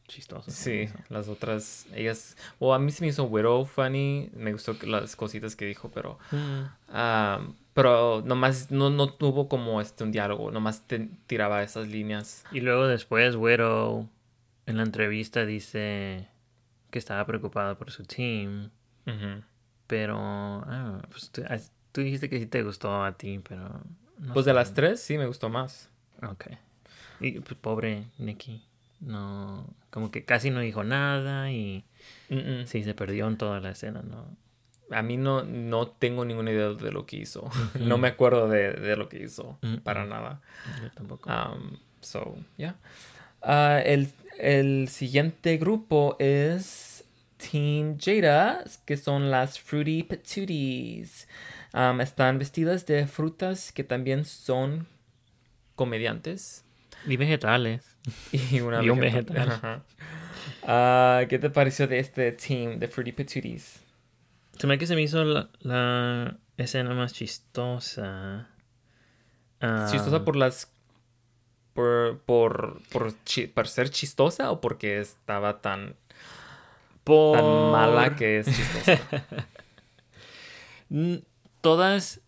[0.06, 0.50] chistoso.
[0.50, 5.16] Sí, las otras, ellas, o a mí se me hizo Widow funny, me gustó las
[5.16, 6.18] cositas que dijo, pero,
[6.88, 7.40] ah,
[7.74, 12.44] pero nomás no, no tuvo como este un diálogo, nomás te tiraba esas líneas.
[12.52, 14.08] Y luego después Widow
[14.66, 16.28] en la entrevista dice
[16.90, 18.70] que estaba preocupada por su team,
[19.86, 21.58] pero ah, pues tú, ah,
[21.92, 23.80] tú dijiste que sí te gustó a ti, pero
[24.18, 25.90] no Pues de las tres, sí me gustó más.
[26.22, 26.46] Ok.
[27.20, 28.62] Y pues, pobre Nikki,
[29.00, 31.84] no, como que casi no dijo nada y
[32.64, 34.36] sí se perdió en toda la escena, ¿no?
[34.90, 37.50] A mí no, no tengo ninguna idea de lo que hizo.
[37.80, 40.40] no me acuerdo de, de lo que hizo, para nada.
[40.82, 41.28] Yo tampoco.
[41.28, 42.76] Um, so, yeah.
[43.42, 47.04] Ah, el, el siguiente grupo es
[47.36, 51.28] Team Jada, que son las Fruity Patooties.
[51.74, 54.86] Um, están vestidas de frutas que también son
[55.74, 56.64] comediantes.
[57.06, 57.95] Y vegetales.
[58.32, 59.50] Y, una Y un vegeta- vegetal.
[59.52, 59.82] Ajá.
[60.68, 63.80] Ah, ¿Qué te pareció de este team de Fruity Patooties?
[64.58, 68.48] Se me que se me hizo la, la escena más chistosa.
[69.60, 70.72] Ah, ¿Chistosa por las...
[71.74, 75.94] Por, por, por, chi- por ser chistosa o porque estaba tan,
[77.04, 77.36] por...
[77.36, 78.98] tan mala que es chistosa?
[81.60, 82.20] Todas,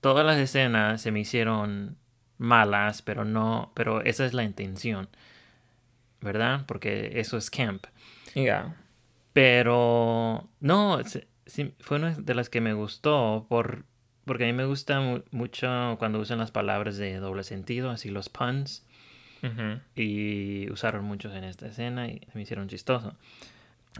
[0.00, 1.96] todas las escenas se me hicieron
[2.40, 5.08] malas, pero no, pero esa es la intención,
[6.20, 6.64] ¿verdad?
[6.66, 7.86] Porque eso es camp.
[8.34, 8.74] Ya.
[9.32, 11.00] Pero no,
[11.46, 13.84] sí, fue una de las que me gustó por,
[14.24, 18.10] porque a mí me gusta mu- mucho cuando usan las palabras de doble sentido, así
[18.10, 18.84] los puns,
[19.94, 23.14] y usaron muchos en esta escena y me hicieron chistoso.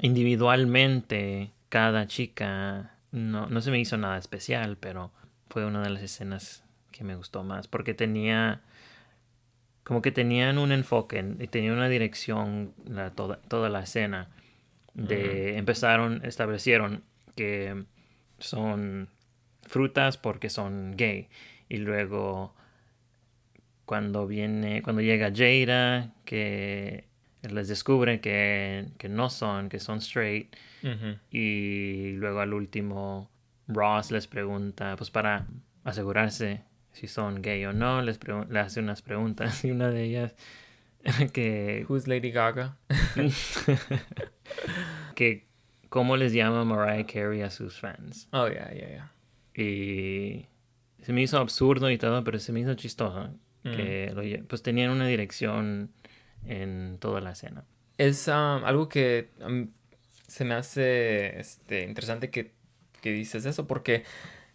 [0.02, 5.10] Individualmente, cada chica no, no se me hizo nada especial, pero
[5.48, 8.60] fue una de las escenas que me gustó más porque tenía
[9.82, 14.28] como que tenían un enfoque y tenía una dirección la, toda, toda la escena
[14.94, 17.02] de empezaron establecieron
[17.36, 17.84] que
[18.38, 19.08] son
[19.62, 21.28] frutas porque son gay
[21.68, 22.54] y luego
[23.86, 27.04] cuando viene cuando llega Jada que
[27.42, 30.54] les descubre que, que no son que son straight
[31.30, 33.30] y luego al último
[33.72, 35.46] Ross les pregunta, pues para
[35.84, 40.04] asegurarse si son gay o no, les, pregun- le hace unas preguntas y una de
[40.04, 40.34] ellas
[41.32, 42.76] que, Who's Lady Gaga?
[45.14, 45.46] que
[45.88, 48.28] cómo les llama Mariah Carey a sus fans.
[48.32, 49.12] Oh, yeah, yeah, yeah.
[49.54, 50.46] Y
[51.02, 53.30] se me hizo absurdo y todo, pero se me hizo chistoso.
[53.62, 55.90] Que lo pues tenían una dirección
[56.46, 57.64] en toda la escena.
[57.98, 59.68] Es um, algo que um,
[60.26, 62.52] se me hace este, interesante que,
[63.02, 64.04] que dices eso, porque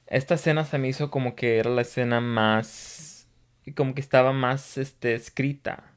[0.08, 3.28] esta escena se me hizo como que era la escena más,
[3.76, 5.92] como que estaba más este, escrita.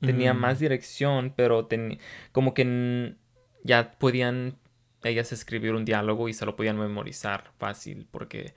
[0.00, 0.38] Tenía Mm.
[0.40, 1.98] más dirección, pero ten-
[2.32, 3.14] como que
[3.62, 4.56] ya podían
[5.04, 8.54] ellas escribir un diálogo y se lo podían memorizar fácil, porque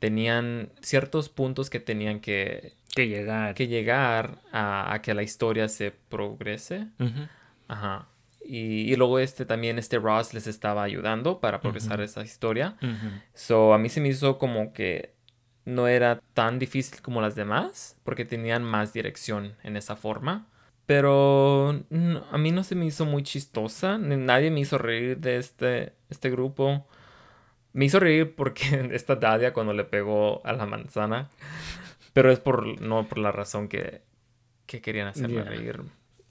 [0.00, 3.54] tenían ciertos puntos que tenían que, Que llegar.
[3.54, 6.86] que llegar a, a que la historia se progrese.
[7.68, 8.08] Ajá.
[8.50, 12.76] Y, y luego este también, este Ross les estaba ayudando para progresar esa historia.
[12.82, 13.10] Ujú.
[13.34, 15.12] So, a mí se me hizo como que
[15.66, 20.46] no era tan difícil como las demás, porque tenían más dirección en esa forma.
[20.86, 23.98] Pero no- a mí no se me hizo muy chistosa.
[23.98, 26.86] Nadie me hizo reír de este, este grupo.
[27.74, 31.28] Me hizo reír porque esta Dadia cuando le pegó a la manzana.
[32.14, 34.00] Pero es por, no por la razón que,
[34.64, 35.44] que querían hacerme Ya.
[35.44, 35.82] reír.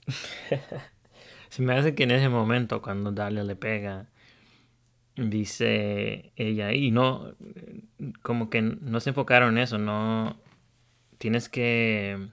[1.48, 4.06] Se me hace que en ese momento, cuando Dalia le pega,
[5.16, 7.34] dice ella, y no,
[8.22, 10.38] como que no se enfocaron en eso, no,
[11.18, 12.28] tienes que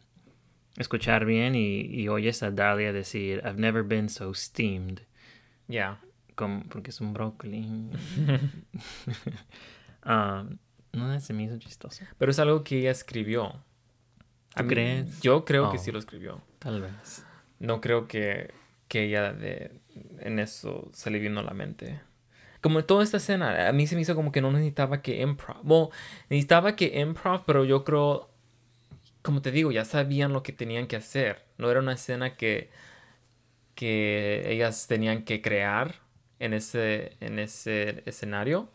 [0.77, 4.99] escuchar bien y, y oyes a Dahlia decir, I've never been so steamed,
[5.67, 5.99] Ya.
[6.35, 7.65] como, porque es un brócoli.
[10.07, 10.45] Ah,
[10.93, 12.03] no se me hizo chistoso.
[12.19, 13.63] Pero es algo que ella escribió.
[14.55, 15.19] ¿Tú crees?
[15.21, 15.79] Yo creo que Oh.
[15.81, 16.41] sí lo escribió.
[16.59, 17.25] Tal vez.
[17.59, 18.53] No creo que,
[18.87, 19.79] que ella de,
[20.19, 22.01] en eso se le vino a la mente.
[22.61, 25.57] Como toda esta escena, a mí se me hizo como que no necesitaba que improv.
[25.63, 25.89] Bueno,
[26.29, 28.29] necesitaba que improv, pero yo creo,
[29.21, 31.43] como te digo, ya sabían lo que tenían que hacer.
[31.57, 32.69] No era una escena que,
[33.75, 35.95] que ellas tenían que crear
[36.39, 38.69] en ese, en ese escenario.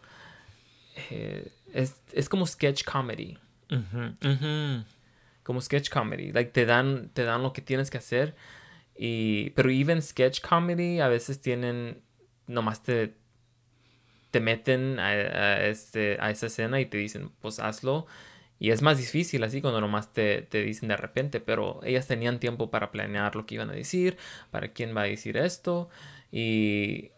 [1.10, 3.38] Eh, es, es como sketch comedy
[5.42, 6.32] como sketch comedy.
[6.32, 8.34] Like te dan, te dan lo que tienes que hacer.
[9.02, 12.02] Y, pero even sketch comedy a veces tienen,
[12.46, 13.14] nomás te,
[14.30, 18.06] te meten a, a este, a esa escena y te dicen, pues hazlo.
[18.58, 22.38] Y es más difícil así cuando nomás te, te dicen de repente, pero ellas tenían
[22.40, 24.18] tiempo para planear lo que iban a decir,
[24.50, 25.88] para quién va a decir esto.
[26.30, 27.08] Y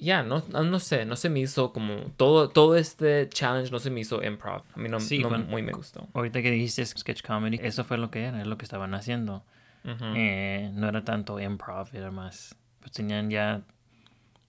[0.00, 3.80] ya, no, no no sé, no se me hizo como, todo, todo este challenge no
[3.80, 4.62] se me hizo improv.
[4.74, 6.06] A mí no, Sí, no cuando- muy me gustó.
[6.14, 9.42] Ahorita que dijiste sketch comedy, eso fue lo que era, es lo que estaban haciendo.
[9.84, 12.54] Eh, no era tanto improv, era más.
[12.80, 13.62] Pues tenían ya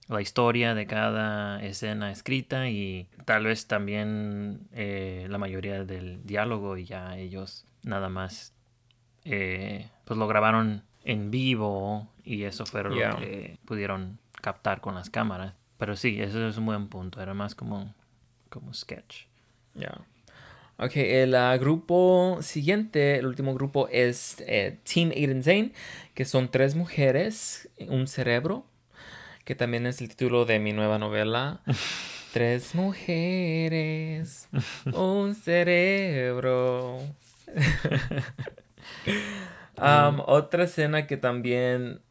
[0.08, 6.76] la historia de cada escena escrita y tal vez también eh, la mayoría del diálogo
[6.76, 8.52] y ya ellos nada más
[9.24, 13.16] eh, pues lo grabaron en vivo y eso fue lo Yeah.
[13.16, 15.54] que pudieron captar con las cámaras.
[15.78, 17.94] Pero sí, eso es un buen punto, era más como,
[18.50, 19.24] como sketch.
[19.74, 19.92] Ya.
[20.78, 25.72] Ok, el ah, grupo siguiente, el último grupo es eh, Team Aiden Zane,
[26.14, 28.66] que son tres mujeres, un cerebro,
[29.44, 31.62] que también es el título de mi nueva novela.
[32.32, 34.48] tres mujeres,
[34.92, 36.98] un cerebro.
[39.78, 42.02] Um, otra escena que también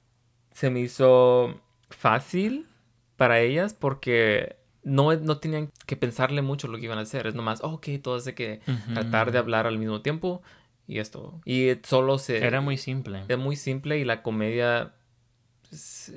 [0.51, 2.67] se me hizo fácil
[3.15, 7.27] para ellas porque no, no tenían que pensarle mucho lo que iban a hacer.
[7.27, 8.61] Es nomás, ok, todas hay que
[8.93, 10.41] tratar de hablar al mismo tiempo
[10.87, 11.39] y esto.
[11.45, 12.45] Y solo se...
[12.45, 13.23] Era muy simple.
[13.27, 14.93] Es muy simple y la comedia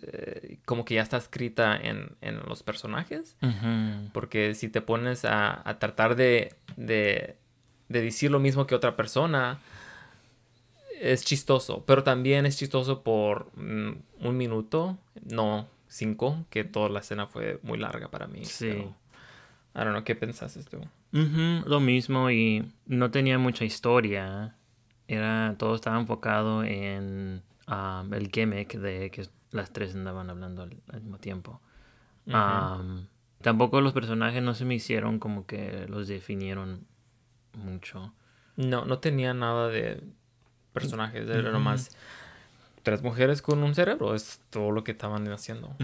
[0.03, 3.37] eh, como que ya está escrita en, en los personajes.
[4.13, 7.37] Porque si te pones a, a tratar de, de,
[7.89, 9.61] de decir lo mismo que otra persona,
[11.01, 11.85] es chistoso.
[11.87, 17.61] Pero también es chistoso por mm, un minuto, no cinco, que toda la escena fue
[17.63, 18.45] muy larga para mí.
[18.45, 18.69] Sí.
[18.69, 18.95] pero,
[19.75, 20.81] I don't know, ¿qué pensaste tú?
[21.13, 24.57] Lo mismo y no tenía mucha historia.
[25.07, 30.77] Era todo estaba enfocado en um, el gimmick de que las tres andaban hablando al,
[30.93, 31.61] al mismo tiempo.
[32.27, 33.07] Um,
[33.43, 36.87] tampoco los personajes no se me hicieron como que los definieron
[37.53, 38.13] mucho.
[38.57, 40.03] No, no tenía nada de
[40.73, 41.97] personajes, era nomás
[42.85, 45.75] tres mujeres con un cerebro, es todo lo que estaban haciendo.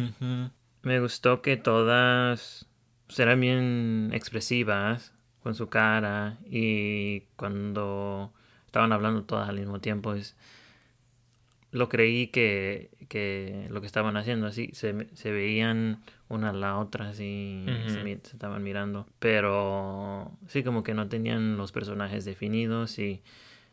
[0.82, 2.66] Me gustó que todas
[3.06, 8.32] pues, eran bien expresivas con su cara y cuando
[8.66, 10.36] estaban hablando todas al mismo tiempo es
[11.72, 16.78] lo creí que, que lo que estaban haciendo así se, se veían una a la
[16.78, 23.22] otra así se estaban mirando pero sí como que no tenían los personajes definidos y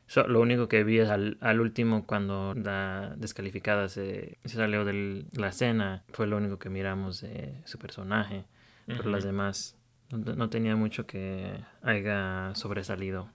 [0.07, 4.85] so- lo único que vi es al, al último cuando la descalificada se, se salió
[4.85, 8.45] de la escena fue lo único que miramos de su personaje
[8.87, 9.75] pero las demás
[10.11, 13.29] no, no tenía mucho que haya sobresalido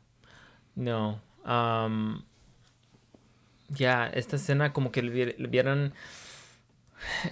[0.74, 1.20] No.
[1.44, 2.24] am,
[3.68, 5.92] ya, esta escena como que le, le hubieran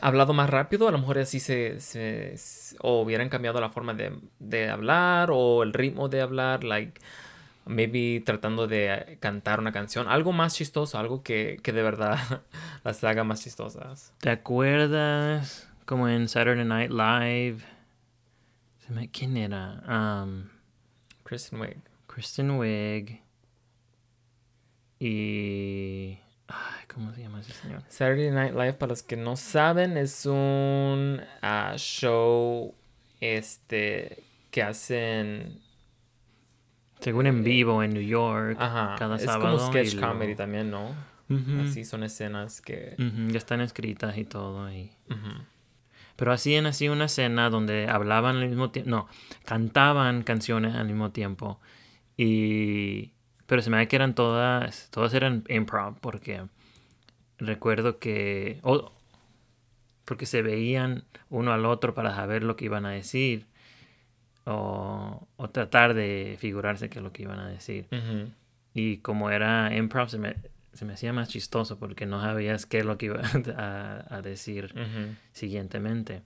[0.00, 2.34] hablado más rápido, a lo mejor así se, se-
[2.80, 7.00] o hubieran cambiado la forma de, de hablar o el ritmo de hablar, like
[7.70, 12.18] maybe tratando de cantar una canción, algo más chistoso, algo que, que de verdad
[12.84, 14.12] las haga más chistosas.
[14.18, 17.58] ¿Te acuerdas como en Saturday Night Live?
[19.12, 20.24] ¿Quién era?
[20.24, 20.48] Um,
[21.22, 21.78] Kristen Wiig.
[22.08, 23.22] Kristen Wiig
[24.98, 26.18] y...
[26.48, 27.84] Ay, ¿Cómo se llama ese señor?
[27.88, 32.74] Saturday Night Live, para los que no saben, es un ah, show
[33.20, 35.62] este que hacen
[37.00, 39.56] Según en vivo en New York, Ajá, cada es sábado.
[39.58, 40.94] como sketch comedy también, ¿no?
[41.62, 42.96] Así son escenas que...
[43.28, 44.70] Ya están escritas y todo.
[44.72, 44.90] Y...
[45.08, 45.42] Ujú.
[46.16, 49.08] Pero hacían así una escena donde hablaban al mismo tiempo, no,
[49.44, 51.60] cantaban canciones al mismo tiempo.
[52.16, 53.12] Y
[53.46, 56.42] pero se me da que eran todas, todas eran improv porque
[57.38, 58.92] recuerdo que o-
[60.04, 63.46] porque se veían uno al otro para saber lo que iban a decir
[64.46, 67.86] o, o tratar de figurarse que es lo que iban a decir.
[68.74, 70.36] Y como era improv, se me,
[70.72, 73.20] se me hacía más chistoso porque no sabías qué es lo que iba
[73.56, 75.16] a, a decir Ujú.
[75.32, 76.22] siguientemente.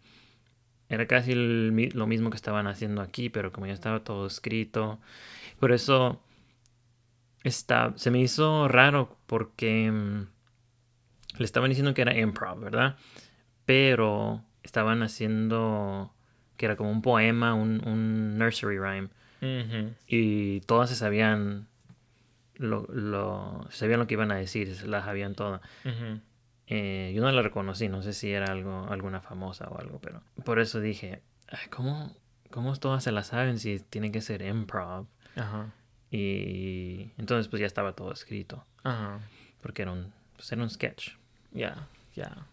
[0.89, 5.01] Era casi el lo mismo que estaban haciendo aquí, pero como ya estaba todo escrito.
[5.61, 6.23] Por eso
[7.43, 10.27] está, se me hizo raro porque mm,
[11.39, 12.97] le estaban diciendo que era improv, ¿verdad?
[13.67, 16.14] Pero estaban haciendo
[16.65, 19.09] que era como un poema, un, un nursery rhyme.
[20.09, 21.67] Y todas se sabían
[22.57, 25.61] lo, lo, sabían lo que iban a decir, se las sabían todas.
[26.69, 30.23] Eh, yo no la reconocí, no sé si era algo, alguna famosa o algo, pero
[30.45, 32.17] por eso dije, "Ay, ¿cómo,
[32.51, 35.07] ¿cómo todas se la saben si tiene que ser improv?
[36.11, 38.65] Y entonces pues ya estaba todo escrito,
[39.61, 41.11] porque era un, pues, era un sketch.
[41.53, 42.47] Ya, ya.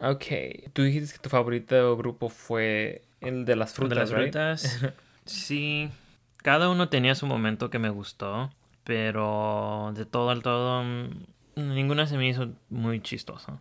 [0.00, 0.24] Ok.
[0.72, 4.32] Tú dijiste que tu favorito grupo fue el de las frutas, de las right?
[4.32, 4.80] frutas,
[5.26, 5.90] sí,
[6.38, 8.50] cada uno tenía su momento que me gustó,
[8.84, 11.10] pero de todo al todo, mm,
[11.56, 13.60] ninguna se me hizo muy chistosa.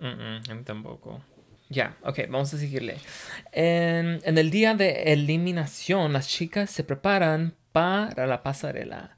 [0.00, 1.20] Mm, mm, a mí tampoco.
[1.68, 2.96] Ya, ok, vamos a seguirle.
[3.52, 9.16] En, en el día de eliminación, las chicas se preparan para la pasarela.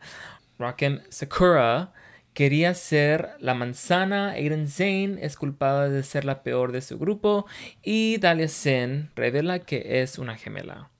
[0.59, 1.93] Rakim Sakura
[2.35, 7.47] quería ser la manzana, Aiden Zane es culpada de ser la peor de su grupo
[7.83, 10.91] y Dalia Sin revela que es una gemela.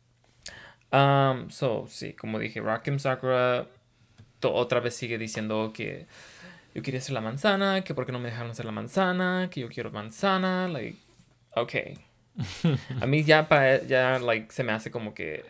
[0.93, 3.67] Um, so, sí, como dije, Rakim Sakura
[4.43, 6.07] otra vez sigue diciendo que
[6.75, 9.61] yo quería ser la manzana, que por qué no me dejaron ser la manzana, que
[9.61, 10.99] yo quiero manzana, like,
[11.55, 11.75] ok.
[13.01, 13.47] A mí ya,
[13.87, 15.45] ya like, se me hace como que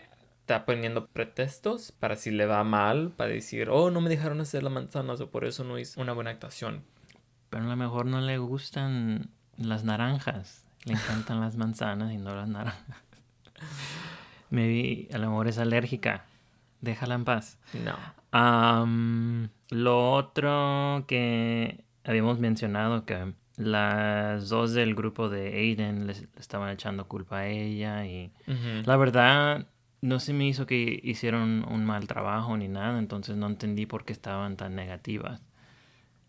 [0.50, 4.64] está poniendo pretextos para si le va mal, para decir, oh, no me dejaron hacer
[4.64, 6.82] la manzana, o por eso no hice una buena actuación.
[7.50, 10.64] Pero a lo mejor no le gustan las naranjas.
[10.86, 12.96] Le encantan las manzanas y no las naranjas.
[14.50, 16.24] Maybe a lo mejor es alérgica.
[16.80, 17.58] Déjala en paz.
[17.84, 17.94] No.
[18.32, 26.28] Am, lo otro que habíamos mencionado que las dos del grupo de Aiden les, le
[26.40, 28.82] estaban echando culpa a ella y Ujú.
[28.86, 29.66] la verdad
[30.02, 34.04] no se me hizo que hicieron un mal trabajo ni nada, entonces no entendí por
[34.04, 35.42] qué estaban tan negativas.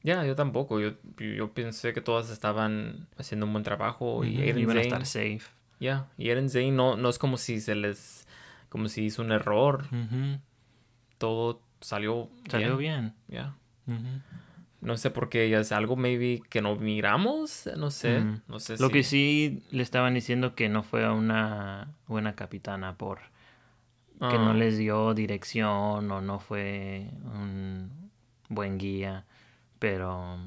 [0.03, 0.79] Ya, yo tampoco.
[0.79, 5.41] Yo, yo pensé que todas estaban haciendo un buen trabajo y iban a estar safe.
[5.79, 8.27] Ya, y Eren Zane no, no es como si se les,
[8.69, 9.85] como si hizo un error.
[11.17, 13.13] Todo salió Salió bien.
[13.27, 13.55] Ya.
[14.81, 18.77] No sé por qué, ya es algo maybe que no miramos, no sé, no sé
[18.79, 23.19] Lo si- que sí le estaban diciendo que no fue una buena capitana por
[24.29, 28.11] que Ah, no les dio dirección o no fue un
[28.49, 29.25] buen guía,
[29.79, 30.37] pero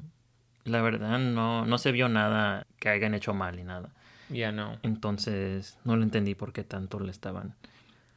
[0.65, 3.91] la verdad no, no se vio nada que hayan hecho mal ni nada.
[4.29, 4.79] Ya no.
[4.83, 7.55] Entonces no lo entendí por qué tanto le estaban.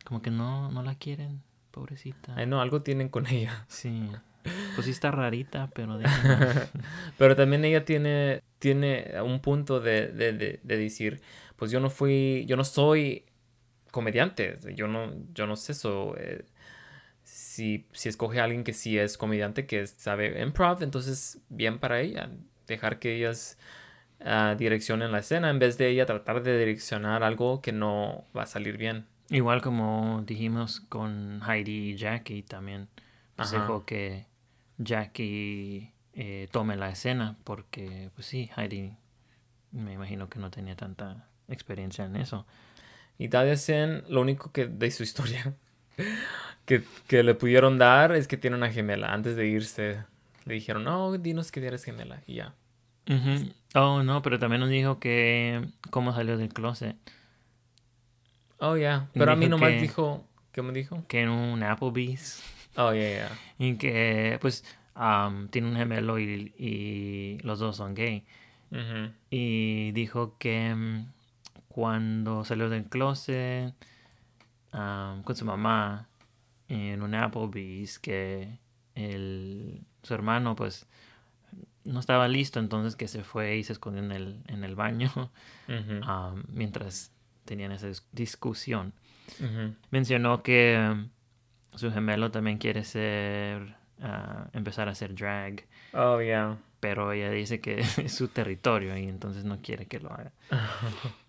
[0.05, 1.41] Como que no, no la quieren,
[1.71, 2.33] pobrecita.
[2.35, 3.65] Ay, no, algo tienen con ella.
[3.67, 4.09] Sí.
[4.75, 5.99] Pues sí está rarita, pero.
[7.17, 11.21] Pero también ella tiene, tiene un punto de, de, de, de decir,
[11.57, 13.25] pues yo no fui, yo no soy
[13.91, 16.15] comediante, yo no, yo no sé eso.
[16.17, 16.45] eh,
[17.23, 21.99] si, si escoge a alguien que sí es comediante, que sabe improv, entonces bien para
[21.99, 22.29] ella.
[22.67, 23.57] Dejar que ellas
[24.21, 28.43] ah, direccionen la escena en vez de ella tratar de direccionar algo que no va
[28.43, 29.05] a salir bien.
[29.29, 32.87] Igual como dijimos con Heidi y Jackie también.
[33.35, 34.25] Pues dejó que
[34.77, 38.93] Jackie eh, tome la escena porque, pues sí, Heidi
[39.71, 42.45] me imagino que no tenía tanta experiencia en eso.
[43.19, 45.53] Y Sen, lo único que de su historia
[46.65, 49.13] que, que le pudieron dar es que tiene una gemela.
[49.13, 50.03] Antes de irse,
[50.45, 52.21] le dijeron, no, dinos que eres gemela.
[52.27, 52.53] Y ya.
[53.73, 56.95] Oh, no, pero también nos dijo que cómo salió del closet.
[58.59, 59.07] Oh, ya.
[59.13, 61.03] Pero a mí nomás que- dijo, ¿qué me dijo?
[61.07, 62.43] Que en un Applebee's.
[62.75, 63.31] Oh, ya, ya.
[63.59, 64.63] Y que, pues,
[65.51, 68.23] tiene un gemelo y, y los dos son gay.
[69.29, 70.75] Y dijo que
[71.77, 73.71] cuando salió del closet
[74.71, 76.07] con su mamá
[76.69, 78.57] en un Applebee's, que
[78.95, 80.87] el, su hermano, pues,
[81.83, 85.11] no estaba listo, entonces que se fue y se escondió en el, en el baño
[86.47, 87.11] mientras
[87.45, 88.91] tenían esa dis- discusión.
[89.91, 91.09] Mencionó que um,
[91.77, 95.63] su gemelo también quiere ser, ah, empezar a hacer drag,
[95.93, 96.57] Oh, ya.
[96.79, 100.31] pero ella dice que es su territorio y entonces no quiere que lo haga.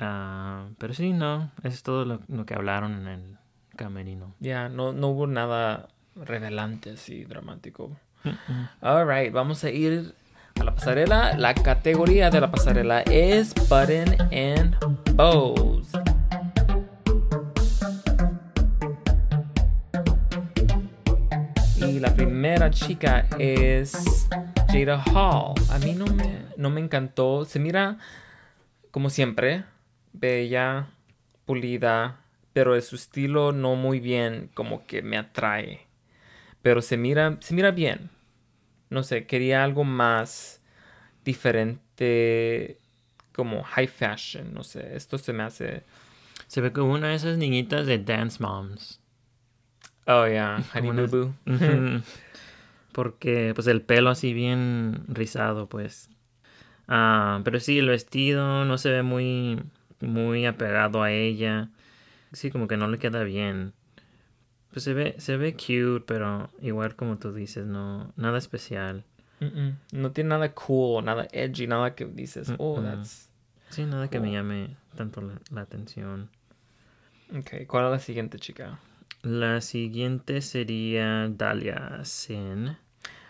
[0.00, 3.38] Ah, pero sí, no, es todo lo, lo que hablaron en el
[3.76, 4.34] camerino.
[4.40, 7.96] Ya, no, no hubo nada revelante así, dramático.
[8.80, 10.14] Alright, vamos a ir
[10.58, 11.36] a la pasarela.
[11.36, 14.76] La categoría de la pasarela es Button and
[15.16, 15.92] Bows.
[21.76, 24.28] Y la primera chica es
[24.68, 25.54] Jada Hall.
[25.70, 27.44] A mí no me, no me encantó.
[27.44, 27.98] Se mira
[28.90, 29.64] como siempre,
[30.12, 30.88] bella,
[31.44, 32.20] pulida,
[32.52, 35.86] pero de su estilo no muy bien, como que me atrae.
[36.62, 38.10] Pero se mira, se mira bien.
[38.90, 40.60] No sé, quería algo más
[41.24, 42.78] diferente,
[43.32, 44.96] como high fashion, no sé.
[44.96, 45.84] Esto se me hace.
[46.48, 49.00] Se ve como una de esas niñitas de Dance Moms.
[50.06, 51.34] Oh, yeah, Honey Boo Boo.
[52.92, 56.10] Porque, pues, el pelo así bien rizado, pues.
[56.88, 59.62] Ah, pero sí, el vestido no se ve muy,
[60.00, 61.70] muy apegado a ella.
[62.32, 63.72] Sí, como que no le queda bien.
[64.72, 69.04] Pues se ve, se ve cute, pero igual como tú dices, no, nada especial.
[69.92, 73.30] No tiene nada cool, nada edgy, nada que dices, oh, that's.
[73.70, 76.28] Sí, nada que me llame tanto la, la atención.
[77.36, 78.78] Ok, ¿cuál es la siguiente chica?
[79.22, 82.76] La siguiente sería Dalia Sin.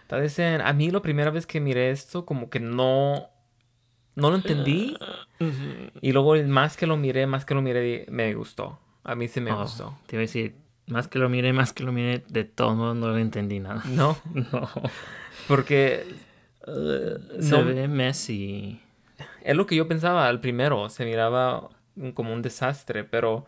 [0.09, 3.29] Tal vez en- a mí la primera vez que miré esto, como que no.
[4.15, 4.97] No lo entendí.
[6.01, 8.79] Y luego, más que lo miré, más que lo miré, me gustó.
[9.05, 9.97] A mí sí me Oh, gustó.
[10.07, 10.55] Te iba a decir,
[10.87, 13.83] más que lo mire, más que lo mire, de todos modos no le entendí nada.
[13.87, 14.69] No, No.
[15.49, 16.05] porque
[17.41, 17.65] Se No.
[17.65, 18.81] ve messy.
[19.43, 20.89] es lo que yo pensaba al primero.
[20.91, 21.71] Se miraba
[22.15, 23.47] como un desastre, pero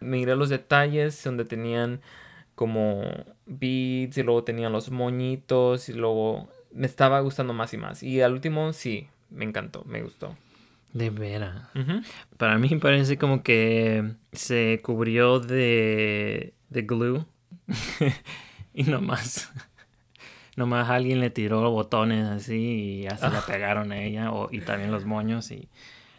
[0.00, 2.00] miré los detalles donde tenían
[2.54, 3.02] como
[3.46, 8.02] beads y luego tenían los moñitos y luego me estaba gustando más y más.
[8.02, 10.36] Y al último, sí, me encantó, me gustó.
[10.92, 11.68] De veras.
[12.36, 17.24] Para mí parece como que se cubrió de, de glue.
[18.74, 19.52] y nomás.
[20.56, 24.32] Nomás alguien le tiró botones así y ya se la pegaron a ella.
[24.32, 25.50] O, y también los moños.
[25.52, 25.68] Y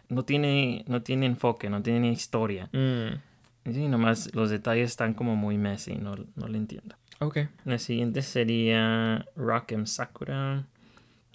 [0.08, 2.70] no tiene, no tiene enfoque, no tiene historia.
[2.72, 5.96] Mm, sí, nomás los detalles están como muy messy.
[5.96, 6.96] No, no le entiendo.
[7.20, 7.40] ok.
[7.64, 10.66] La siguiente sería Rock'em Sakura.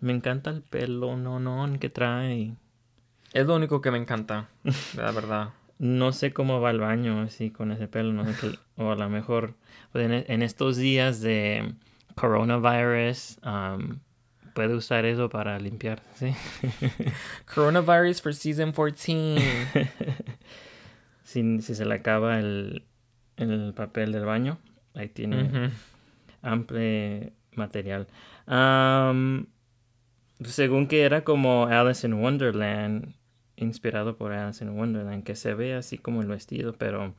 [0.02, 2.54] Me encanta el pelo no, no, que trae.
[3.34, 4.50] Es lo único que me encanta,
[4.96, 5.50] la verdad.
[5.80, 8.58] No sé cómo va al baño así con ese pelo, no sé qué.
[8.82, 9.54] O a lo mejor
[9.92, 11.76] pues, en, en estos días de
[12.16, 14.00] coronavirus um,
[14.58, 16.34] puede usar eso para limpiar, ¿sí?
[17.54, 19.38] Coronavirus for season 14.
[21.24, 22.84] si, si se le acaba el,
[23.36, 24.58] el papel del baño,
[24.96, 25.70] ahí tiene
[26.42, 28.08] amplio material.
[28.48, 29.46] Am,
[30.44, 33.14] según que era como Alice in Wonderland,
[33.56, 37.14] inspirado por Alice in Wonderland, que se ve así como el vestido, pero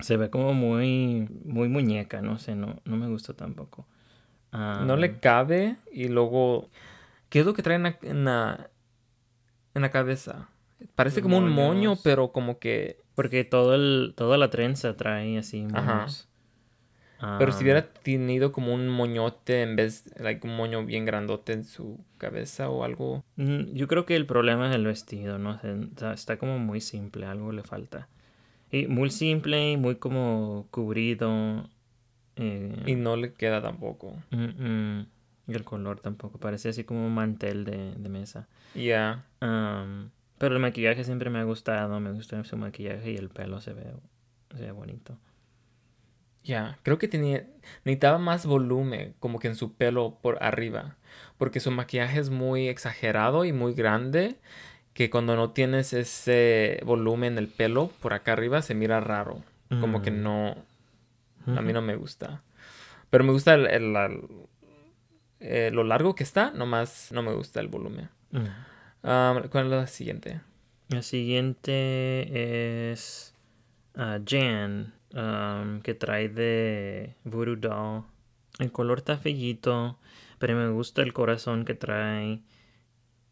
[0.00, 3.86] se ve como muy, muy muñeca, no sé, no, no me gusta tampoco.
[4.52, 6.70] No Am, le cabe y luego...
[7.28, 8.70] ¿Qué es lo que trae en la, en la,
[9.74, 10.48] en la cabeza?
[10.94, 12.00] Parece como un moño, Moños.
[12.02, 13.02] pero como que...
[13.14, 16.06] Porque todo el, toda la trenza trae así Ajá.
[17.20, 21.64] Pero si hubiera tenido como un moñote en vez, like un moño bien grandote en
[21.64, 23.24] su cabeza o algo.
[23.36, 25.58] Mm, Yo creo que el problema es el vestido, no
[26.12, 28.08] está, como muy simple, algo le falta.
[28.70, 31.68] Y muy simple y muy como cubrido.
[32.36, 34.14] eh, Y no le queda tampoco.
[34.30, 38.46] y el color tampoco, parece así como un mantel de, de mesa.
[38.74, 39.24] Ya.
[39.40, 43.60] Am, pero el maquillaje siempre me ha gustado, me gusta su maquillaje y el pelo
[43.60, 43.86] se ve,
[44.54, 45.16] se ve bonito.
[46.44, 46.78] Ya.
[46.82, 47.44] Creo que tenía...
[47.84, 50.96] Necesitaba más volumen como que en su pelo por arriba.
[51.36, 54.36] Porque su maquillaje es muy exagerado y muy grande.
[54.94, 59.42] Que cuando no tienes ese volumen en el pelo por acá arriba se mira raro.
[59.80, 60.22] Como que Mm.
[60.22, 60.56] no...
[61.46, 62.42] A mí no me gusta.
[63.10, 64.20] Pero me gusta el, el- el-
[65.40, 68.08] eh, lo largo que está, nomás no me gusta el volumen.
[68.32, 68.44] Mm.
[69.04, 70.40] Ah, ¿Cuál es la siguiente?
[70.88, 73.34] La siguiente es
[73.94, 78.04] ah, Jan, um, que trae de Voodoo Doll.
[78.58, 79.98] El color está fellito,
[80.38, 82.42] pero me gusta el corazón que trae.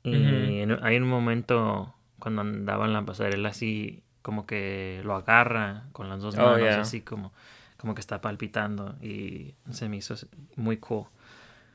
[0.02, 5.84] Y en- hay un momento cuando andaba en la pasarela así, como que lo agarra
[5.92, 6.80] con las dos Oh, manos, yeah.
[6.80, 7.32] así como,
[7.76, 8.94] como que está palpitando.
[9.02, 10.14] Y se me hizo
[10.56, 11.06] muy cool.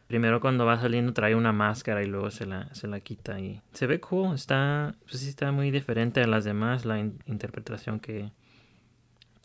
[0.07, 3.61] Primero cuando va saliendo trae una máscara y luego se la, se la quita y
[3.71, 8.01] se ve cool, está, pues sí está muy diferente a las demás, la in- interpretación
[8.01, 8.29] que,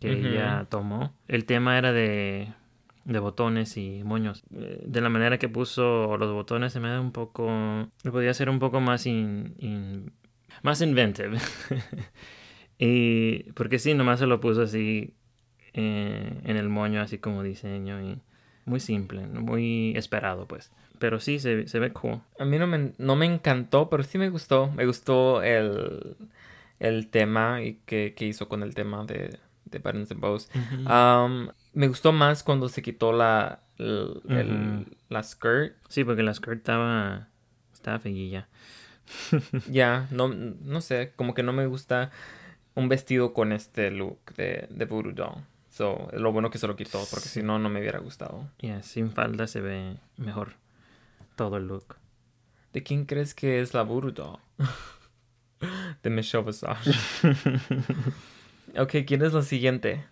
[0.01, 1.15] que ella tomó.
[1.29, 2.53] El tema era de,
[3.05, 4.43] de botones y moños.
[4.55, 8.51] Eh, De la manera que puso los botones se me da un poco, podía ser
[8.51, 10.13] un poco más in- in-
[10.63, 11.39] más inventive.
[12.79, 15.15] y porque sí, nomás se lo puso así
[15.75, 18.21] eh, en el moño, así como diseño y
[18.65, 20.73] muy simple, muy esperado, pues.
[20.99, 22.21] Pero sí, se, se ve cool.
[22.39, 24.71] A mí no me, no me encantó, pero sí me gustó.
[24.73, 26.17] Me gustó el,
[26.81, 29.39] el tema y que, que hizo con el tema de,
[29.77, 30.49] de Buttons and Bows.
[30.87, 34.97] Um, me gustó más cuando se quitó la, el- el- Ujú.
[35.09, 35.77] la skirt.
[35.89, 37.29] Sí, porque la skirt estaba,
[37.73, 38.49] estaba feguilla.
[39.71, 42.11] Ya, no, no sé, como que no me gusta
[42.75, 45.45] un vestido con este look de, de Voodoo Doll.
[45.69, 48.49] So, lo bueno que se lo quitó, porque si no, no me hubiera gustado.
[48.59, 50.55] Ya, sin falda se ve mejor
[51.37, 51.97] todo el look.
[52.73, 54.39] ¿De quién crees que es la Voodoo Doll?
[56.03, 56.91] de Michelle Visage.
[58.79, 60.05] ok, ¿quién es la siguiente?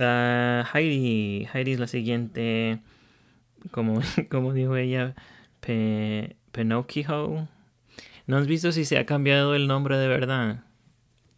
[0.00, 1.46] Ah, Heidi.
[1.52, 2.80] Heidi es la siguiente.
[3.70, 4.00] Como,
[4.30, 5.14] como dijo ella,
[5.60, 7.48] Pe- Pinocchio.
[8.26, 10.64] ¿No has visto si se ha cambiado el nombre de verdad?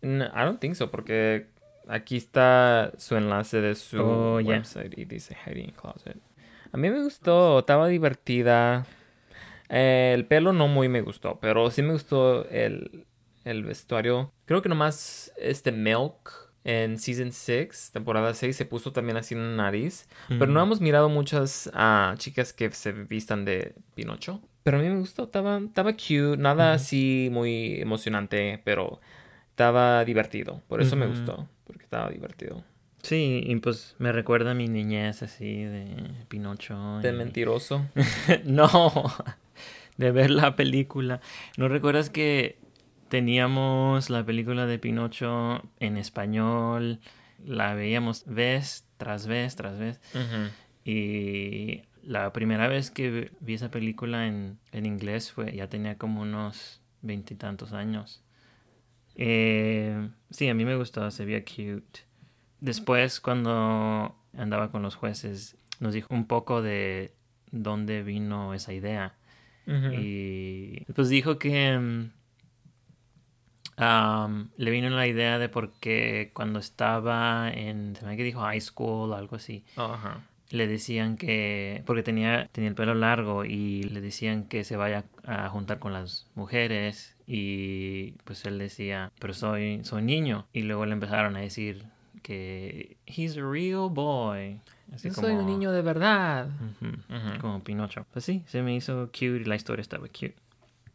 [0.03, 1.47] No, I don't think so, porque
[1.89, 6.17] aquí está su enlace de su Oh, website y dice Hiding Closet.
[6.73, 8.87] A mí me gustó, estaba divertida.
[9.69, 13.07] Eh, el pelo no muy me gustó, pero sí me gustó el,
[13.45, 14.33] el vestuario.
[14.47, 19.57] Creo que nomás este Milk en Season 6, temporada 6, se puso también así en
[19.57, 20.09] la nariz.
[20.29, 24.41] Pero no hemos mirado muchas ah, chicas que se vistan de Pinocho.
[24.63, 29.01] Pero a mí me gustó, estaba, estaba cute, nada así muy emocionante, pero
[29.51, 30.61] estaba divertido.
[30.69, 31.15] Por eso me Ujú.
[31.17, 32.63] gustó, porque estaba divertido.
[33.03, 35.87] Sí, y pues me recuerda a mi niñez así de
[36.29, 36.99] Pinocho.
[37.01, 37.87] De y- mentiroso.
[38.45, 38.93] no,
[39.97, 41.21] de ver la película.
[41.57, 42.59] ¿No recuerdas que
[43.11, 47.01] teníamos la película de Pinocho en español?
[47.45, 50.01] La veíamos vez tras vez tras vez.
[50.85, 56.23] Y la primera vez que vi esa película en, en inglés fue, ya tenía como
[56.23, 58.23] unos veintitantos años.
[59.17, 62.01] Eh, sí, a mí me gustó, se veía cute.
[62.61, 67.15] Después, cuando andaba con los jueces, nos dijo un poco de
[67.51, 69.17] dónde vino esa idea.
[69.67, 72.11] Y pues dijo que mm,
[73.81, 78.61] am, le vino la idea de porque cuando estaba en, se me que dijo high
[78.61, 80.23] school o algo así, Ajá.
[80.51, 85.05] le decían que, porque tenía, tenía el pelo largo y le decían que se vaya
[85.25, 90.47] a juntar con las mujeres y pues él decía, pero soy, soy niño.
[90.53, 91.85] Y luego le empezaron a decir
[92.23, 94.61] que he's a real boy.
[94.93, 96.49] Así Yo soy un como- niño de verdad.
[96.81, 97.39] Ujú, Ujú.
[97.41, 98.05] Como Pinocho.
[98.13, 100.35] Pues sí, se me hizo cute y la historia estaba cute.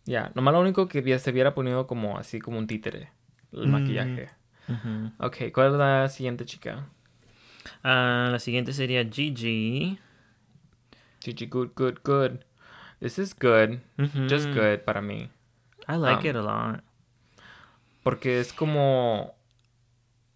[0.06, 3.12] Ya, nomás lo único que se hubiera ponido como así como un títere.
[3.51, 3.72] El Mm.
[3.72, 4.30] maquillaje.
[4.68, 5.12] Ujú.
[5.20, 6.88] Ok, ¿cuál es la siguiente chica?
[7.84, 9.97] Ah, la siguiente sería Gigi.
[11.22, 12.39] Gigi, good, good, good.
[12.99, 13.80] This is good.
[14.30, 15.30] Just good para mí.
[15.88, 16.84] I like Um, it a lot.
[18.03, 19.34] Porque es como...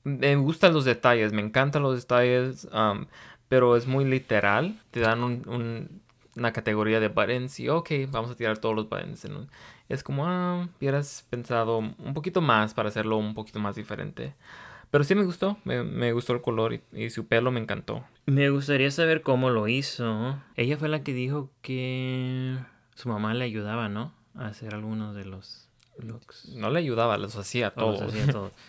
[0.04, 3.06] Me gustan los detalles, me encantan los detalles, um,
[3.48, 4.80] pero es muy literal.
[4.92, 6.02] Te dan un- un-
[6.40, 9.26] una categoría de buttons y ok, vamos a tirar todos los buttons.
[9.26, 9.50] en un-
[9.90, 14.34] Es como, ah, hubieras pensado un poquito más para hacerlo un poquito más diferente.
[14.92, 18.04] Pero sí me gustó, me, me gustó el color y, y su pelo me encantó.
[18.26, 20.42] Me gustaría saber cómo lo hizo.
[20.56, 22.58] Ella fue la que dijo que
[22.96, 24.14] su mamá le ayudaba, ¿no?
[24.36, 25.70] A hacer algunos de los
[26.00, 26.50] looks.
[26.56, 28.14] No le ayudaba, los hacía O los todos.
[28.14, 28.52] hacía todos.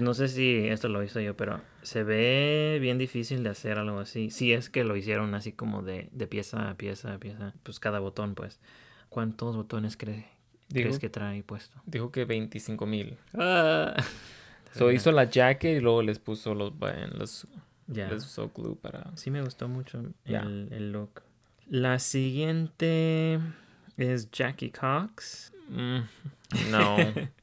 [0.00, 3.98] No sé si esto lo hizo yo, pero se ve bien difícil de hacer algo
[4.00, 4.30] así.
[4.30, 7.54] Si es que lo hicieron así como de, de pieza a pieza a pieza.
[7.62, 8.60] Pues cada botón, pues.
[9.08, 10.26] ¿Cuántos botones cree-
[10.70, 11.80] crees que trae puesto?
[11.86, 13.16] Dijo que 25 mil.
[13.34, 13.96] Ah.
[14.74, 16.72] So hizo la jacket y luego les puso los
[17.14, 17.46] los,
[17.86, 18.08] Ya.
[18.10, 19.10] les usó glue para...
[19.16, 21.22] Sí me gustó mucho el, el look.
[21.70, 23.40] La siguiente
[23.96, 25.52] es Jackie Cox.
[25.70, 26.00] Mm,
[26.70, 26.96] no,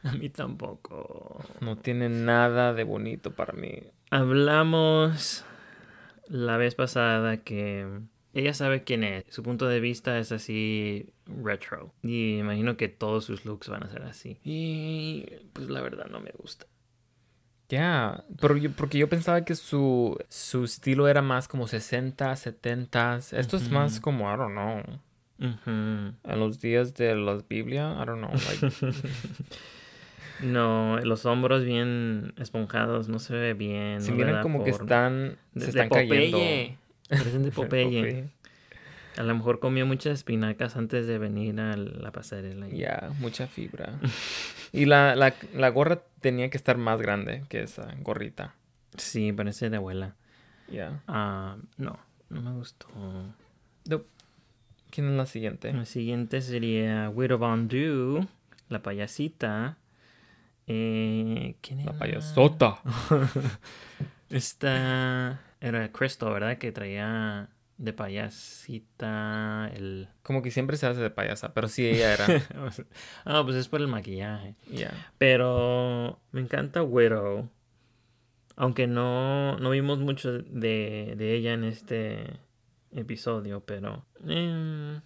[0.04, 1.44] A mí tampoco.
[1.60, 3.82] no tiene nada de bonito para mí.
[4.10, 5.44] Hablamos
[6.28, 7.86] la vez pasada que
[8.32, 9.24] ella sabe quién es.
[9.28, 11.92] Su punto de vista es así retro.
[12.02, 14.38] Y imagino que todos sus looks van a ser así.
[14.44, 16.66] Y pues la verdad no me gusta.
[17.68, 23.20] Ya, pero yo, porque yo pensaba que su, su estilo era más como 60, 70.
[23.30, 24.82] Esto es más como, I don't know,
[25.38, 28.76] en los días de la Biblia, I don't know, like,
[30.42, 34.00] No, los hombros bien esponjados, no se ve bien.
[34.00, 36.38] se no miran como que están, De- se de están cayendo.
[36.38, 36.76] Popeye.
[37.08, 38.00] Parecen de Popeye.
[38.02, 38.24] Popeye.
[39.16, 42.68] A lo mejor comió muchas espinacas antes de venir a la pasarela.
[42.68, 43.98] Ya, mucha fibra.
[44.72, 48.54] Y la, la, la gorra tenía que estar más grande que esa gorrita.
[48.96, 50.14] Sí, parece de abuela.
[50.70, 51.02] Ya.
[51.08, 52.86] Ah, no, no me gustó.
[53.88, 54.06] Nope.
[54.90, 55.72] ¿Quién es la siguiente?
[55.72, 58.28] La siguiente sería Widow Von Du,
[58.68, 59.76] la payasita.
[60.66, 61.92] Eh, ¿Quién era?
[61.92, 62.80] La payasota.
[64.30, 66.58] Esta era Crystal, ¿verdad?
[66.58, 67.48] Que traía
[67.80, 70.08] de payasita, el...
[70.22, 72.26] Como que siempre se hace de payasa, pero sí ella era.
[73.24, 74.54] ah, pues es por el maquillaje.
[74.70, 74.92] Ya.
[75.16, 77.48] Pero me encanta Widow.
[78.56, 82.38] Aunque no, no vimos mucho de, de ella en este
[82.92, 84.04] episodio, pero...
[84.28, 85.00] eh,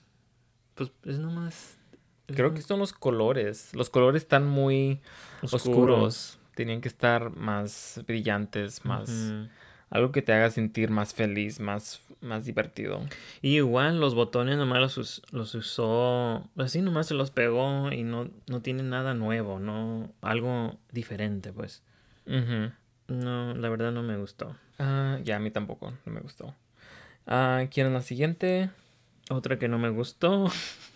[0.74, 1.78] pues es nomás...
[2.26, 3.74] Creo que son los colores.
[3.74, 5.00] Los colores están muy
[5.42, 5.54] Oscuros.
[5.54, 6.38] oscuros.
[6.54, 9.32] Tenían que estar más brillantes, más...
[9.90, 13.00] Algo que te haga sentir más feliz, más, más divertido.
[13.42, 18.02] Y igual los botones nomás los, us- los usó, así nomás se los pegó y
[18.02, 21.82] no, no tiene nada nuevo, no algo diferente, pues.
[22.26, 24.56] No, la verdad no me gustó.
[24.80, 26.54] Ah, ya, a mí tampoco, no me gustó.
[27.26, 28.70] Ah, ¿Quieren la siguiente?
[29.30, 30.46] Otra que no me gustó,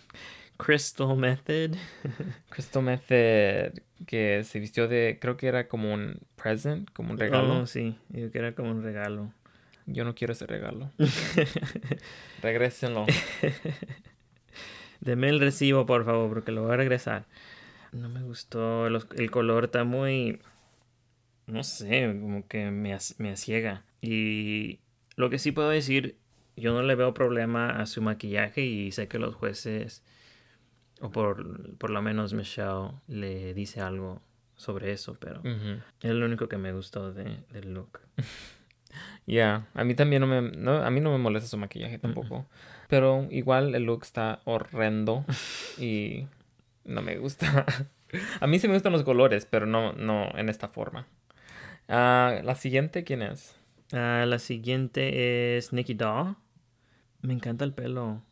[0.59, 1.75] Crystal Method.
[2.49, 7.61] Crystal Method, que se vistió de, creo que era como un present, como un regalo.
[7.61, 9.33] Oh, sí, digo que era como un regalo.
[9.85, 10.91] Yo no quiero ese regalo.
[12.41, 13.05] Regrésenlo.
[15.01, 17.25] Deme el recibo, por favor, porque lo voy a regresar.
[17.91, 20.39] No me gustó, los- el color está muy,
[21.47, 23.85] no sé, como que me, me asiega.
[24.01, 24.79] Y
[25.15, 26.17] lo que sí puedo decir,
[26.55, 30.03] yo no le veo problema a su maquillaje y sé que los jueces,
[31.01, 34.21] o por, por lo menos Michelle, le dice algo
[34.55, 37.99] sobre eso, pero es lo único que me gustó de, del look.
[39.27, 42.47] Ya, a mí también no me, no, a mí no me molesta su maquillaje tampoco.
[42.87, 45.25] Pero igual el look está horrendo
[45.77, 46.25] y
[46.85, 47.65] no me gusta.
[48.41, 51.05] A mí sí me gustan los colores, pero no, no en esta forma.
[51.87, 53.55] Ah, la siguiente, ¿quién es?
[53.91, 56.35] Ah, la siguiente es Nikki Daw.
[57.21, 58.23] Me encanta el pelo.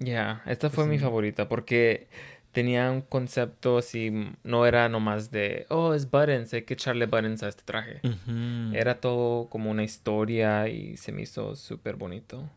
[0.00, 2.08] Ya, esta fue mi favorita porque
[2.52, 7.42] tenía un concepto así, no era nomás de, oh, es buttons, hay que echarle buttons
[7.42, 8.00] a este traje.
[8.72, 12.48] Era todo como una historia y se me hizo súper bonito.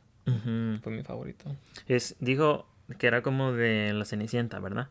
[0.82, 1.54] Fue mi favorito.
[1.88, 2.66] Es, dijo
[2.98, 4.88] que era como de la Cenicienta, ¿verdad?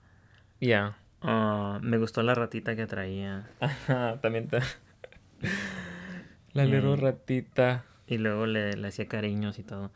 [0.61, 0.97] Ya.
[1.23, 3.49] Ah, me gustó la ratita que traía.
[3.61, 4.59] Ajá, también te...
[6.53, 7.01] La little Mm.
[7.01, 7.85] ratita.
[8.07, 9.91] Y luego le, le hacía cariños y todo.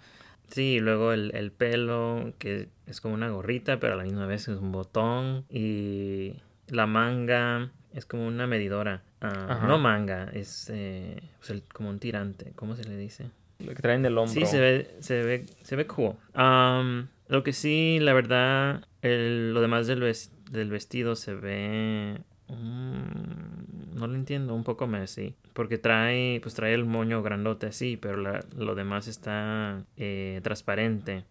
[0.48, 4.48] Sí, luego el, el pelo, que es como una gorrita, pero a la misma vez
[4.48, 5.44] es un botón.
[5.50, 6.34] Y
[6.68, 9.02] la manga es como una medidora.
[9.20, 12.52] Ah, no manga, es eh, pues el- como un tirante.
[12.54, 13.30] ¿Cómo se le dice?
[13.58, 14.32] Lo que traen del hombro.
[14.32, 16.14] Sí, se ve, se ve, se ve cool.
[16.34, 22.18] Am, lo que sí, la verdad, el- lo demás del, ves- del vestido se ve...
[22.48, 23.65] mm,
[23.96, 25.34] no lo entiendo, un poco messy.
[25.52, 31.24] Porque trae, pues trae el moño grandote así, pero la- lo demás está eh, transparente.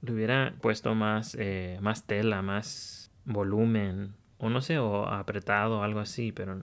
[0.00, 4.14] Le hubiera puesto más, eh, más tela, más volumen.
[4.38, 6.62] O no sé, o apretado algo así, pero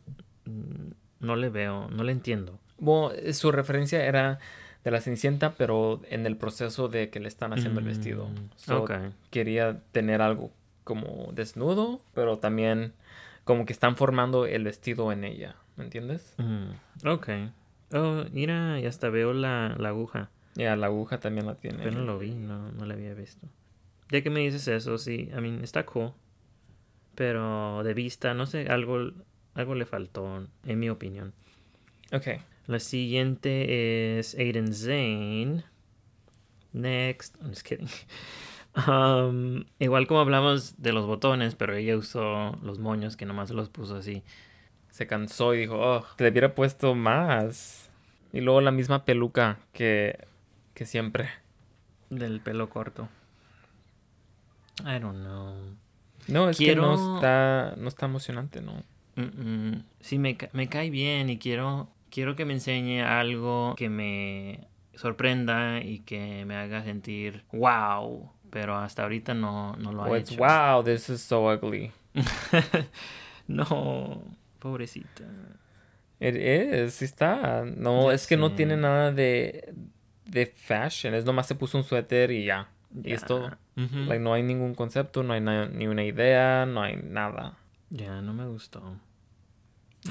[1.19, 2.59] no le veo, no le entiendo.
[2.77, 4.39] Bueno, eh, su referencia era
[4.83, 8.29] de la Cenicienta, pero en el proceso de que le están haciendo el Mm, vestido.
[8.57, 8.91] So, ok.
[9.29, 10.51] Quería tener algo
[10.83, 12.93] como desnudo, pero también
[13.43, 15.55] como que están formando el vestido en ella.
[15.75, 16.35] ¿Me entiendes?
[16.37, 17.29] Mm, ok.
[17.93, 20.29] Oh, mira, y hasta veo la, la aguja.
[20.55, 21.79] Ya, la aguja también la tiene.
[21.83, 23.47] Pero no lo vi, no, no la había visto.
[24.11, 26.11] Ya que me dices eso, sí, I mean, está cool.
[27.15, 29.11] Pero de vista, no sé, algo,
[29.53, 31.33] algo le faltó, en mi opinión.
[32.11, 32.27] Ok.
[32.67, 35.63] La siguiente es Aiden Zane.
[36.71, 37.35] Next.
[37.41, 37.89] I'm just kidding.
[38.87, 43.69] Um, igual como hablamos de los botones, pero ella usó los moños que nomás los
[43.69, 44.23] puso así.
[44.91, 47.89] Se cansó y dijo, oh, te hubiera puesto más.
[48.31, 50.19] Y luego la misma peluca que,
[50.73, 51.29] que siempre.
[52.09, 53.09] Del pelo corto.
[54.81, 55.75] I don't know.
[56.27, 58.83] No, es que no está, no está emocionante, ¿no?
[59.15, 59.21] Mm,
[59.71, 59.83] mm.
[59.99, 64.67] Sí, me, ca- me cae bien y quiero, quiero que me enseñe algo que me
[64.95, 68.31] sorprenda y que me haga sentir wow.
[68.49, 70.41] Pero hasta ahorita no, no lo ha it's, hecho.
[70.41, 71.91] wow, this is so ugly.
[73.47, 74.23] no,
[74.59, 75.25] pobrecita.
[76.19, 77.63] It is, sí está.
[77.65, 79.73] No, Ya es que no tiene nada de,
[80.25, 81.13] de fashion.
[81.13, 82.69] Es nomás se puso un suéter y ya.
[83.03, 83.51] Y es todo.
[83.75, 87.57] Like, no hay ningún concepto, no hay ni una idea, no hay nada.
[87.89, 88.97] Ya, no me gustó.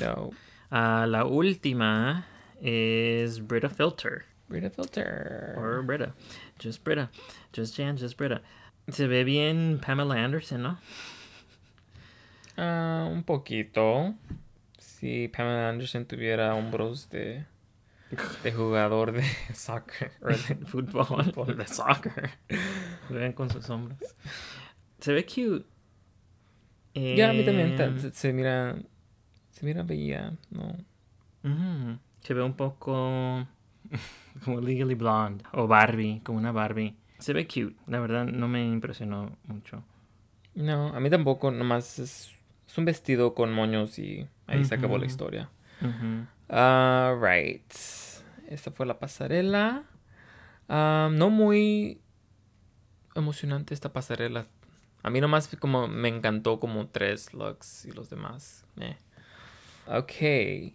[0.01, 0.31] No.
[0.71, 2.27] Ah, la última
[2.63, 4.25] es Brita Filter.
[4.49, 5.55] Brita Filter.
[5.59, 6.15] Or Brita.
[6.63, 7.11] Just Brita.
[7.55, 8.43] Just Jan, just Brita.
[8.89, 10.79] Se ve bien Pamela Anderson, ¿no?
[12.57, 14.15] Ah, un poquito.
[14.79, 17.45] Si Pamela Anderson tuviera hombros de,
[18.43, 19.23] de jugador de
[19.55, 20.13] soccer.
[20.23, 20.37] o de-
[20.67, 22.31] fútbol, de soccer.
[23.11, 23.99] Vean con sus hombros.
[25.01, 25.65] Se ve cute.
[26.95, 28.77] Ya, a mí también ta- Em, se, se mira.
[29.53, 30.77] Se mira bella, ¿no?
[32.23, 33.47] Se ve un poco
[34.45, 36.95] como Legally Blonde o Barbie, como una Barbie.
[37.19, 39.83] Se ve cute, la verdad no me impresionó mucho.
[40.55, 42.35] No, a mí tampoco, nomás es,
[42.67, 45.51] es un vestido con moños y ahí se acabó la historia.
[45.81, 46.27] Ujú.
[46.49, 47.73] Ah, right.
[48.49, 49.85] Esta fue la pasarela.
[50.69, 52.01] Ah, no muy
[53.15, 54.47] emocionante esta pasarela.
[55.03, 58.65] A mí nomás como me encantó como tres looks y los demás.
[58.81, 58.97] eh.
[59.87, 60.75] Ok.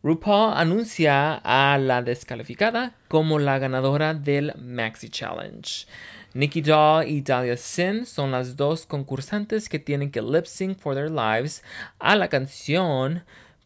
[0.00, 5.86] RuPaul anuncia a la descalificada como la ganadora del Maxi Challenge.
[6.34, 10.94] Nikki Doll y Dahlia Sin son las dos concursantes que tienen que lip sync for
[10.94, 11.64] their lives
[11.98, 13.24] a la canción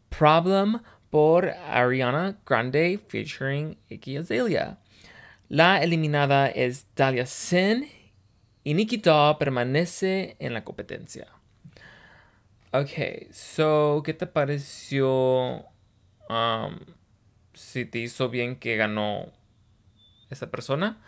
[0.08, 0.80] Problem
[1.10, 4.78] por Ariana Grande featuring Iggy Azalea.
[5.50, 7.90] La eliminada es Dahlia Sin
[8.64, 11.26] y Nikki Doll permanece en la competencia.
[12.72, 15.71] Ok, so, ¿qué te pareció?
[16.32, 16.78] Um,
[17.54, 19.32] si te hizo bien que ganó
[20.30, 20.98] esa persona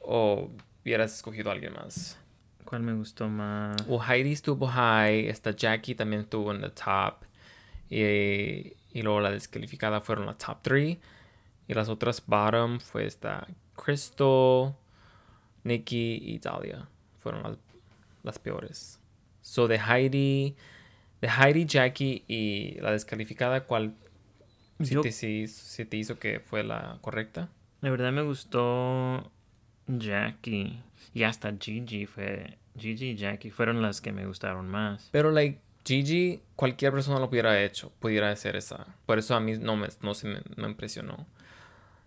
[0.00, 0.50] o
[0.82, 2.18] hubieras escogido a alguien más.
[2.64, 3.76] ¿Cuál me gustó más?
[3.88, 7.24] O Heidi estuvo high, esta Jackie también estuvo en the top
[7.88, 10.98] y, y luego la descalificada fueron la top 3
[11.68, 14.74] y las otras bottom fue esta Crystal,
[15.64, 16.88] Nikki y Dahlia
[17.18, 17.58] fueron las,
[18.22, 19.00] las peores.
[19.40, 20.56] So de Heidi,
[21.20, 23.94] de Heidi, Jackie y la descalificada, ¿cuál
[24.82, 27.48] si Yo- te, si, si te hizo que fue la correcta?
[27.80, 29.30] La verdad me gustó
[29.86, 30.80] Jackie
[31.14, 35.08] y hasta Gigi fue Gigi y Jackie fueron las que me gustaron más.
[35.12, 38.86] Pero, like, Gigi, cualquier persona lo hubiera hecho, pudiera hacer esa.
[39.06, 41.26] Por eso a mí no me, no se me, me impresionó.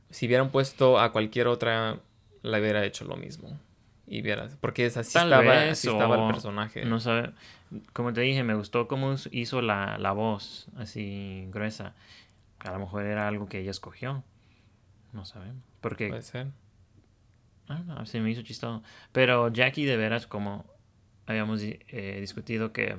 [0.10, 1.98] Si hubieran puesto a cualquier otra,
[2.44, 3.60] la hubiera hecho lo mismo.
[4.06, 6.86] Y vieras, porque es así Tal estaba, vez, así estaba el personaje.
[6.86, 7.32] No sabe,
[7.94, 11.94] como te dije, me gustó cómo hizo la, la voz así gruesa.
[12.64, 14.24] A lo mejor era algo que ella escogió.
[15.12, 15.64] No sabemos.
[15.82, 16.48] Porque Puede ser.
[17.68, 18.84] Don't know, se me hizo chistoso.
[19.12, 20.66] Pero Jackie de veras, como
[21.26, 22.98] habíamos eh, discutido que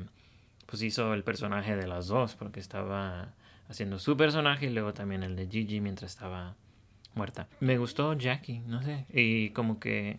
[0.66, 3.34] pues hizo el personaje de las dos, porque estaba
[3.68, 6.56] haciendo su personaje y luego también el de Gigi mientras estaba
[7.14, 7.48] muerta.
[7.60, 9.06] Me gustó Jackie, no sé.
[9.12, 10.18] Y como que,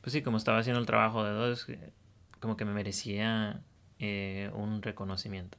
[0.00, 1.92] pues sí, como estaba haciendo el trabajo de dos, eh,
[2.40, 3.60] como que me merecía
[3.98, 5.58] eh, un reconocimiento.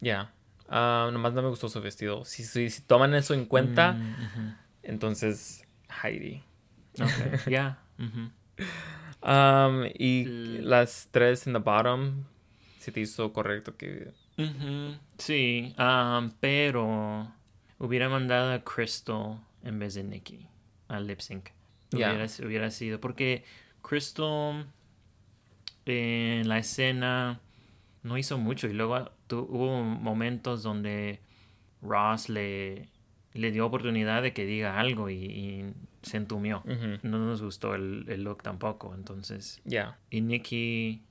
[0.00, 0.32] Ya.
[0.70, 2.24] Ah, nomás no me gustó su vestido.
[2.24, 4.54] Si, si, si toman eso en cuenta, Mm,
[4.84, 5.64] entonces
[6.02, 6.42] Heidi.
[7.00, 7.78] Ok, ya.
[7.98, 8.30] ujú.
[9.22, 10.64] Um, y Mm.
[10.64, 12.24] las tres en the bottom,
[12.78, 14.12] si te hizo correcto que...
[15.18, 15.74] Sí,
[16.40, 17.30] pero
[17.78, 20.46] hubiera mandado a Crystal en vez de Nikki
[20.88, 21.50] al lip sync.
[21.92, 23.00] Hubiera, hubiera sido.
[23.00, 23.44] Porque
[23.82, 24.66] Crystal
[25.86, 27.40] en la escena
[28.02, 31.20] no hizo mucho y luego tu- hubo momentos donde
[31.82, 32.88] Ross le,
[33.32, 36.62] le dio oportunidad de que diga algo y, y se entumió.
[37.02, 39.60] No nos gustó el, el look tampoco, entonces.
[39.64, 41.02] Ya, Y Nikki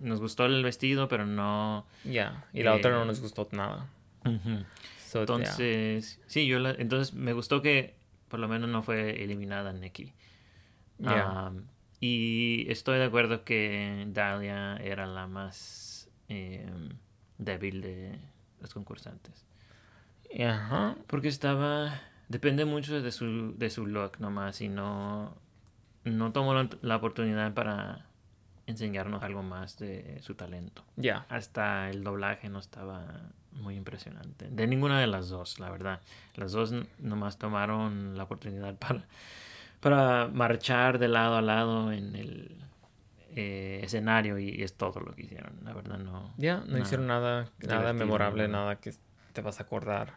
[0.00, 1.86] nos gustó el vestido, pero no.
[2.04, 2.44] ya.
[2.52, 3.86] Y la otra no Eh, nos gustó nada.
[4.98, 5.20] So.
[5.20, 7.94] Entonces, sí, yo la- entonces me gustó que
[8.28, 10.12] por lo menos no fue eliminada Nikki.
[10.98, 11.46] Ya.
[11.46, 11.64] Am,
[12.00, 16.90] y estoy de acuerdo que Dahlia era la más em,
[17.38, 18.18] débil de
[18.60, 19.46] los concursantes.
[20.38, 20.96] Ajá.
[21.06, 22.00] Porque estaba.
[22.28, 25.34] Depende mucho de su, de su look nomás y no.
[26.04, 28.06] No tomó la, la oportunidad para
[28.66, 30.84] enseñarnos algo más de su talento.
[30.96, 31.26] Ya.
[31.28, 34.48] Hasta el doblaje no estaba muy impresionante.
[34.50, 36.00] De ninguna de las dos, la verdad.
[36.34, 39.04] Las dos nomás tomaron la oportunidad para,
[39.80, 42.56] para marchar de lado a lado en el
[43.34, 45.52] eh, escenario y, es todo lo que hicieron.
[45.64, 46.32] La verdad no.
[46.36, 48.76] Ya, no nada hicieron nada, nada memorable, nada.
[48.76, 48.92] que
[49.32, 50.14] te vas a acordar.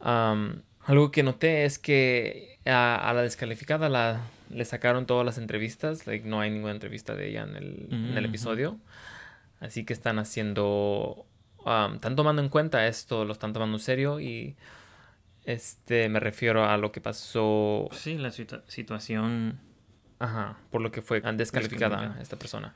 [0.00, 5.38] Am, algo que noté es que a, a la descalificada la, le sacaron todas las
[5.38, 6.06] entrevistas.
[6.06, 8.28] Like, no hay ninguna entrevista de ella en el, en el Ujú.
[8.28, 8.78] episodio.
[9.60, 11.26] Así que están haciendo.
[11.64, 14.20] am, están tomando en cuenta esto, lo están tomando en serio.
[14.20, 14.56] Y
[15.44, 17.88] este me refiero a lo que pasó.
[17.92, 19.58] Sí, la situa- situación.
[20.24, 22.74] Ajá, por lo que fue descalificada esta persona.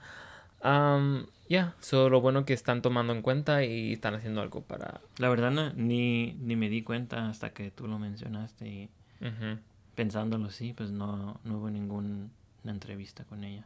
[0.62, 5.00] Um, ya, so lo bueno que están tomando en cuenta y están haciendo algo para...
[5.18, 8.90] La verdad no, ni, ni me di cuenta hasta que tú lo mencionaste y
[9.20, 9.58] Ujú.
[9.94, 12.28] pensándolo sí, pues no, no hubo ninguna
[12.64, 13.64] entrevista con ella.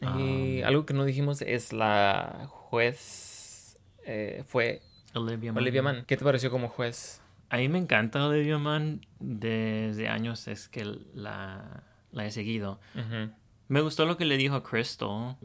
[0.00, 4.80] Y Um, algo que no dijimos es la juez eh, fue
[5.14, 5.62] Olivia Munn.
[5.62, 6.04] Olivia Mann.
[6.06, 7.20] ¿Qué te pareció como juez?
[7.50, 9.00] A mí me encanta Olivia Mann.
[9.20, 10.84] Desde años es que
[11.14, 11.82] la,
[12.12, 12.80] la he seguido.
[13.68, 15.36] Me gustó lo que le dijo a Crystal,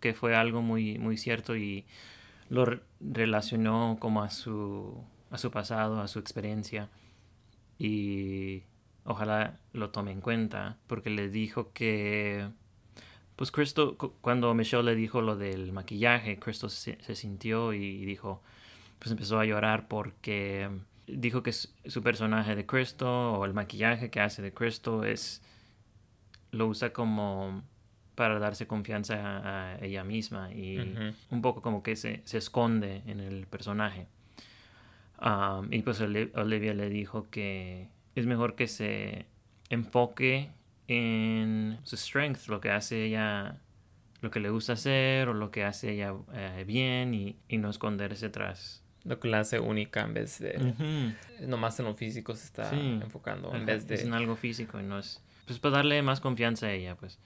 [0.00, 1.86] que fue algo muy, muy cierto y
[2.50, 6.88] lo re- relacionó como a su, a su pasado, a su experiencia.
[7.78, 8.62] Y
[9.04, 12.48] ojalá lo tome en cuenta, porque le dijo que,
[13.36, 18.04] pues Cristo, cu- cuando Michelle le dijo lo del maquillaje, Cristo se, se sintió y
[18.04, 18.42] dijo,
[18.98, 20.68] pues empezó a llorar porque
[21.06, 25.42] dijo que su, su personaje de Cristo o el maquillaje que hace de Cristo es,
[26.52, 27.62] lo usa como
[28.14, 30.78] para darse confianza a, a ella misma y
[31.30, 34.06] un poco como que se, se esconde en el personaje.
[35.22, 39.26] Um, y pues Oli- Olivia le dijo que es mejor que se
[39.68, 40.50] enfoque
[40.88, 43.58] en su strength, lo que hace ella,
[44.22, 47.68] lo que le gusta hacer o lo que hace ella eh, bien y, y no
[47.70, 48.82] esconderse tras.
[49.04, 50.74] Lo que la hace única en vez de...
[51.46, 52.76] Nomás en lo físico se está Sí.
[53.02, 53.48] enfocando.
[53.48, 54.16] Ajá, En vez Es en de...
[54.16, 55.22] algo físico y no es...
[55.50, 57.18] Pues para darle más confianza a ella, pues.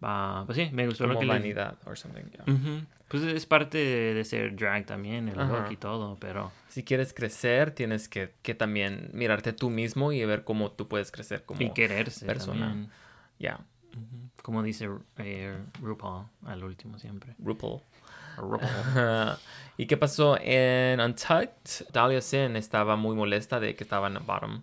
[0.00, 2.22] Ah, pues sí, me gustó lo Como que le- vanidad or something.
[2.30, 2.42] yeah.
[2.54, 2.86] Ujú.
[3.08, 5.52] Pues es parte de, de ser drag también, el Ajá.
[5.60, 6.50] look y todo, pero...
[6.68, 11.12] Si quieres crecer, tienes que, que también mirarte tú mismo y ver cómo tú puedes
[11.12, 11.60] crecer como...
[11.60, 12.68] y quererse persona.
[12.68, 12.90] también.
[13.38, 13.60] Ya,
[13.92, 14.30] Ujú.
[14.42, 14.88] Como dice
[15.18, 17.34] eh, RuPaul al último siempre.
[17.38, 17.80] RuPaul.
[18.38, 19.36] RuPaul.
[19.76, 21.86] ¿Y qué pasó en Untucked?
[21.92, 24.62] Dahlia Sin estaba muy molesta de que estaba en el bottom.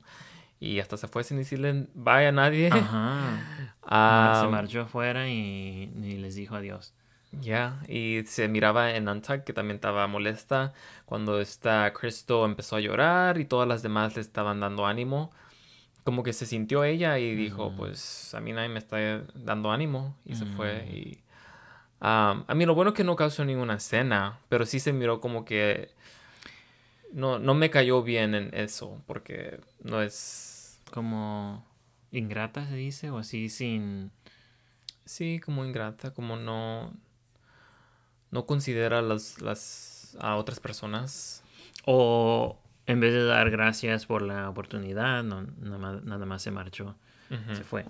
[0.61, 2.69] Y hasta se fue sin decirle bye a nadie.
[2.71, 3.47] Ajá.
[3.93, 6.93] Ah, se marchó afuera y, y les dijo adiós.
[7.31, 10.71] Ya, y se miraba en Untucked que también estaba molesta
[11.05, 15.31] cuando esta Cristo empezó a llorar y todas las demás le estaban dando ánimo.
[16.03, 20.15] Como que se sintió ella y dijo, pues a mí nadie me está dando ánimo
[20.25, 20.85] y se fue.
[20.87, 21.23] Y,
[22.01, 25.43] um, a mí lo bueno que no causó ninguna escena, pero sí se miró como
[25.43, 25.89] que
[27.13, 30.50] no, no me cayó bien en eso porque no es,
[30.91, 31.65] Como
[32.11, 34.11] ingrata se dice o así sin...
[35.05, 36.93] sí, como ingrata, como no,
[38.29, 41.43] no considera las, las a otras personas.
[41.85, 46.51] O en vez de dar gracias por la oportunidad, no, nada, más, nada más se
[46.51, 46.95] marchó.
[47.53, 47.85] Se fue.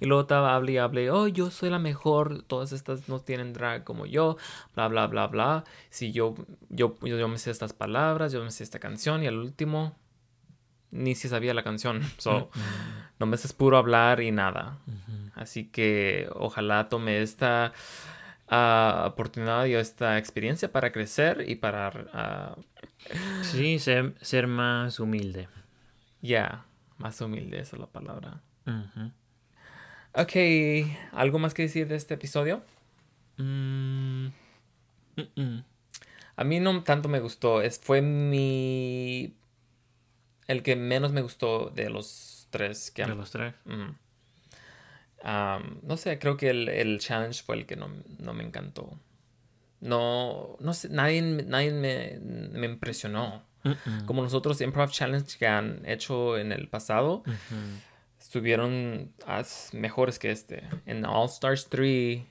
[0.00, 3.52] Y luego estaba hable y hable, oh, yo soy la mejor, todas estas no tienen
[3.52, 4.36] drag como yo,
[4.74, 5.64] bla, bla, bla, bla.
[5.90, 6.34] Si yo,
[6.68, 9.96] yo, yo, yo me sé estas palabras, yo me sé esta canción, y al último,
[10.90, 12.00] ni si sabía la canción.
[12.18, 12.50] So,
[13.18, 14.78] no me es puro hablar y nada.
[15.34, 17.72] Así que ojalá tome esta
[18.48, 22.56] ah, oportunidad y esta experiencia para crecer y para, ah,
[23.42, 25.48] Sí, ser, ser más humilde.
[26.20, 26.64] ya,
[26.98, 28.40] más humilde, esa es la palabra.
[28.66, 29.12] Ujú.
[30.14, 30.32] Ok,
[31.12, 32.62] ¿algo más que decir de este episodio?
[33.36, 34.26] Mm,
[35.16, 35.64] mm, mm.
[36.36, 37.62] A mí no tanto me gustó.
[37.62, 39.34] Es, fue mi.
[40.48, 43.18] El que menos me gustó de los tres que De han.
[43.18, 43.54] los tres.
[45.82, 48.98] No sé, creo que el, el challenge fue el que no, no me encantó.
[49.80, 53.44] No, no sé, nadie, nadie me, me impresionó.
[53.64, 54.06] Mm, mm.
[54.06, 57.22] Como los otros improv challenge que han hecho en el pasado,
[58.20, 60.64] estuvieron as- mejores que este.
[60.86, 62.22] En All Stars 3,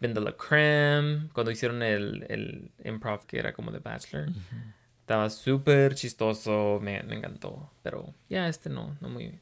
[0.00, 4.28] Ben de la Creme, cuando hicieron el, el improv que era como The Bachelor.
[5.04, 7.70] Estaba súper chistoso, me, me encantó.
[7.82, 9.38] Pero ya este no, no muy...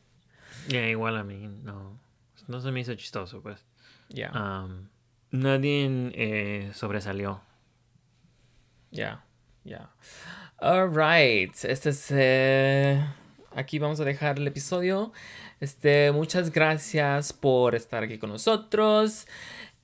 [0.66, 2.00] Ya, igual a mí, no.
[2.48, 3.64] No se me hizo chistoso, pues.
[4.08, 4.66] Ya,
[5.30, 7.40] nadie eh, sobresalió.
[8.90, 9.24] ya,
[9.62, 9.88] ya.
[10.58, 12.08] Alright, este es...
[12.10, 13.00] eh,
[13.54, 15.12] aquí vamos a dejar el episodio.
[15.60, 19.28] Este, muchas gracias por estar aquí con nosotros.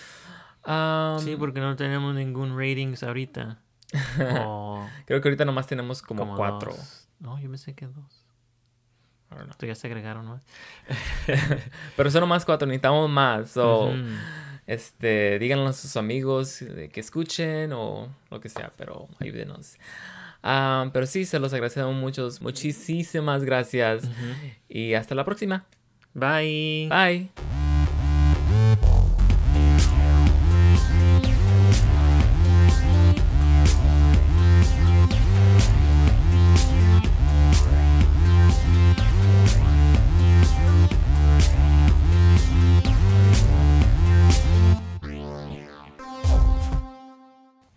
[0.62, 3.58] Am, Sí, porque no tenemos ningún ratings ahorita.
[4.46, 6.72] O Creo que ahorita nomás tenemos como, como cuatro.
[6.72, 7.08] dos.
[7.18, 8.24] No, yo pensé que dos.
[9.48, 10.42] Esto ya se agregaron más.
[11.96, 13.50] Pero son nomás cuatro, necesitamos más.
[13.50, 13.96] So, Ujú.
[14.66, 19.76] este, díganlo a sus amigos eh, que escuchen o lo que sea, pero ayúdenos.
[20.42, 22.40] Um, pero sí, se los agradecemos muchos.
[22.40, 24.04] Muchísimas gracias.
[24.68, 25.66] Y hasta la próxima.
[26.14, 26.88] Bye.
[26.88, 27.30] Bye.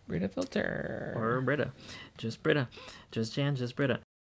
[0.07, 1.13] Brita filter.
[1.15, 1.73] Or Brita.
[2.17, 2.67] Just Britta,
[3.11, 3.99] just Jan, just Britta.